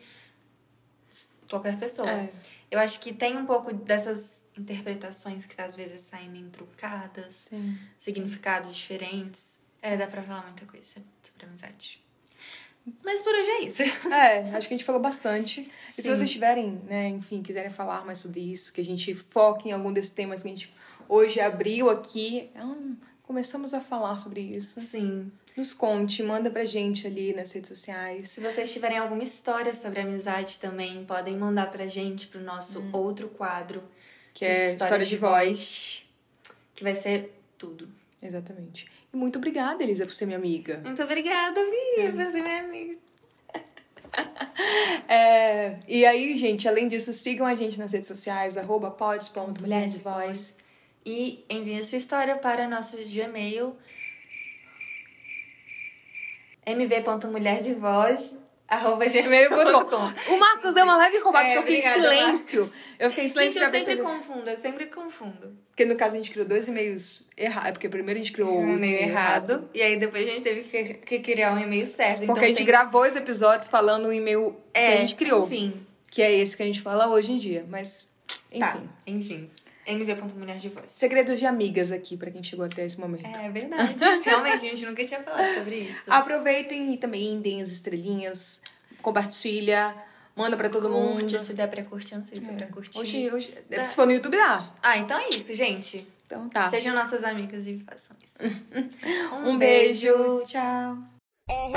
Qualquer 1.50 1.80
pessoa. 1.80 2.10
É. 2.12 2.30
Eu 2.70 2.80
acho 2.80 3.00
que 3.00 3.14
tem 3.14 3.38
um 3.38 3.46
pouco 3.46 3.74
dessas 3.74 4.46
interpretações 4.58 5.46
que 5.46 5.60
às 5.62 5.76
vezes 5.76 6.02
saem 6.02 6.30
meio 6.30 6.50
trucadas, 6.50 7.48
Sim. 7.50 7.78
significados 7.98 8.76
diferentes. 8.76 9.58
É, 9.82 9.96
dá 9.96 10.08
pra 10.08 10.22
falar 10.22 10.44
muita 10.44 10.66
coisa 10.66 11.02
sobre 11.24 11.46
amizade. 11.46 12.02
Mas 13.04 13.22
por 13.22 13.34
hoje 13.34 13.50
é 13.50 13.64
isso. 13.64 13.84
É, 14.12 14.50
acho 14.56 14.68
que 14.68 14.74
a 14.74 14.78
gente 14.78 14.86
falou 14.86 15.02
bastante. 15.02 15.70
E 15.90 15.94
se 15.94 16.04
Sim. 16.04 16.16
vocês 16.16 16.30
tiverem, 16.30 16.82
né, 16.86 17.08
enfim, 17.10 17.42
quiserem 17.42 17.70
falar 17.70 18.06
mais 18.06 18.20
sobre 18.20 18.40
isso, 18.40 18.74
que 18.74 18.82
a 18.82 18.84
gente 18.84 19.14
foque 19.16 19.70
em 19.70 19.72
algum 19.72 19.92
desses 19.92 20.12
temas 20.12 20.42
que 20.42 20.48
a 20.50 20.52
gente 20.52 20.74
hoje 21.08 21.40
abriu 21.40 21.90
aqui, 21.90 22.50
hum, 22.56 22.96
começamos 23.24 23.74
a 23.74 23.82
falar 23.82 24.18
sobre 24.18 24.42
isso. 24.42 24.82
Sim. 24.82 25.32
Nos 25.58 25.74
conte, 25.74 26.22
manda 26.22 26.52
pra 26.52 26.64
gente 26.64 27.08
ali 27.08 27.34
nas 27.34 27.52
redes 27.52 27.68
sociais. 27.68 28.30
Se 28.30 28.40
vocês 28.40 28.72
tiverem 28.72 29.00
alguma 29.00 29.24
história 29.24 29.74
sobre 29.74 30.00
amizade 30.00 30.60
também, 30.60 31.04
podem 31.04 31.36
mandar 31.36 31.72
pra 31.72 31.88
gente 31.88 32.28
pro 32.28 32.40
nosso 32.40 32.88
outro 32.94 33.28
quadro, 33.30 33.82
Que 34.36 34.46
é 34.46 34.76
História 34.76 35.04
de 35.04 35.18
Voz. 35.18 36.06
que 36.76 36.84
vai 36.84 36.94
ser 36.94 37.34
tudo. 37.58 37.90
Exatamente. 38.22 38.86
E 39.12 39.18
muito 39.18 39.40
obrigada, 39.40 39.82
Elisa, 39.82 40.06
por 40.06 40.14
ser 40.14 40.28
minha 40.28 40.38
amiga. 40.38 40.80
Muito 40.86 41.02
obrigada, 41.02 41.60
Bia, 41.60 42.12
por 42.12 42.32
ser 42.32 42.44
minha 42.44 42.60
amiga. 42.60 42.98
É, 45.08 45.80
e 45.88 46.06
aí, 46.06 46.36
gente, 46.36 46.68
além 46.68 46.88
disso, 46.88 47.14
sigam 47.14 47.46
a 47.46 47.54
gente 47.56 47.78
nas 47.80 47.94
redes 47.94 48.08
sociais, 48.08 48.58
arroba 48.58 48.90
pods.mulher 48.92 49.88
de 49.88 50.00
voz. 50.00 50.56
E 51.06 51.46
envie 51.50 51.84
sua 51.84 51.98
história 51.98 52.36
para 52.36 52.68
nosso 52.68 52.98
Gmail 52.98 53.78
mv.mulherdevoz 56.68 58.38
arroba 58.68 59.06
gmail.com 59.06 60.14
O 60.34 60.40
Marcos 60.40 60.74
deu 60.74 60.84
uma 60.84 60.98
leve 60.98 61.20
roubada, 61.20 61.48
É, 61.48 61.56
porque 61.56 61.74
eu 61.74 61.82
fiquei 61.82 61.90
em 61.90 61.94
silêncio. 61.94 62.72
Eu 63.00 63.10
fiquei 63.10 63.26
em 63.26 63.30
silêncio 63.30 63.62
Gente, 63.62 63.74
eu 63.74 63.86
sempre 63.86 64.04
confundo, 64.04 64.50
eu 64.50 64.58
sempre 64.58 64.86
confundo. 64.88 65.58
Porque 65.70 65.86
no 65.86 65.96
caso 65.96 66.16
a 66.16 66.18
gente 66.18 66.32
criou 66.32 66.46
dois 66.48 66.68
e-mails 66.68 67.22
errados. 67.38 67.70
É 67.70 67.72
porque 67.72 67.88
primeiro 67.88 68.20
a 68.20 68.24
gente 68.24 68.34
criou 68.34 68.52
Um 68.60 68.74
e-mail 68.74 69.00
errado. 69.00 69.70
E 69.74 69.82
aí 69.82 69.98
depois 69.98 70.28
a 70.28 70.32
gente 70.32 70.42
teve 70.44 70.62
que, 70.64 70.94
que 70.96 71.20
criar 71.20 71.54
um 71.54 71.60
e-mail 71.60 71.86
certo. 71.88 72.18
Porque 72.20 72.32
então 72.32 72.44
a 72.44 72.48
gente 72.48 72.58
tem- 72.58 72.66
gravou 72.66 73.04
os 73.06 73.16
episódios 73.16 73.70
falando 73.70 74.08
o 74.08 74.14
e-mail 74.14 74.56
que 74.74 74.80
É, 74.80 74.94
a 74.94 74.98
gente 74.98 75.16
criou. 75.16 75.44
Enfim. 75.46 75.86
Que 76.10 76.22
é 76.22 76.34
esse 76.34 76.58
que 76.58 76.64
a 76.64 76.66
gente 76.66 76.82
fala 76.82 77.08
hoje 77.08 77.32
em 77.32 77.36
dia. 77.38 77.66
Mas, 77.70 78.08
enfim. 78.52 78.60
Tá, 78.60 78.78
enfim. 79.06 79.50
mv.mulherdevoz. 79.88 80.86
Segredos 80.92 81.40
de 81.40 81.46
amigas 81.46 81.92
aqui, 81.92 82.18
pra 82.18 82.30
quem 82.30 82.44
chegou 82.44 82.66
até 82.66 82.86
esse 82.86 83.00
momento. 83.00 83.26
É 83.26 83.50
verdade. 83.50 83.96
Realmente, 84.24 84.56
a 84.58 84.60
gente 84.60 84.86
nunca 84.86 85.04
tinha 85.06 85.24
falado 85.24 85.56
sobre 85.56 85.76
isso. 85.76 86.02
Aproveitem 86.08 86.94
e 86.94 86.98
também 86.98 87.40
deem 87.40 87.62
as 87.62 87.70
estrelinhas, 87.70 88.62
compartilha, 89.02 89.96
manda 90.36 90.58
pra 90.58 90.70
todo 90.70 90.90
mundo. 90.90 91.22
Curte, 91.22 91.40
se 91.40 91.54
der 91.54 91.70
pra 91.70 91.84
curtir, 91.84 92.14
eu 92.14 92.20
não 92.20 92.26
sei 92.26 92.40
se 92.40 92.46
dá 92.46 92.54
pra 92.54 92.68
curtir. 92.68 93.00
Hoje, 93.00 93.32
hoje, 93.32 93.58
Dá. 93.70 93.86
se 93.86 93.96
for 93.96 94.06
no 94.06 94.12
YouTube, 94.12 94.36
dá. 94.36 94.70
Ah, 94.84 94.98
então 94.98 95.18
é 95.18 95.30
isso, 95.30 95.56
gente. 95.56 96.08
Então 96.26 96.50
tá. 96.50 96.70
Sejam 96.70 96.94
nossas 96.94 97.24
amigas 97.24 97.66
e 97.68 97.78
façam 97.80 98.16
isso. 98.22 98.36
Um 99.46 99.58
beijo. 99.58 100.42
Tchau. 100.46 100.98
Oh, 101.50 101.72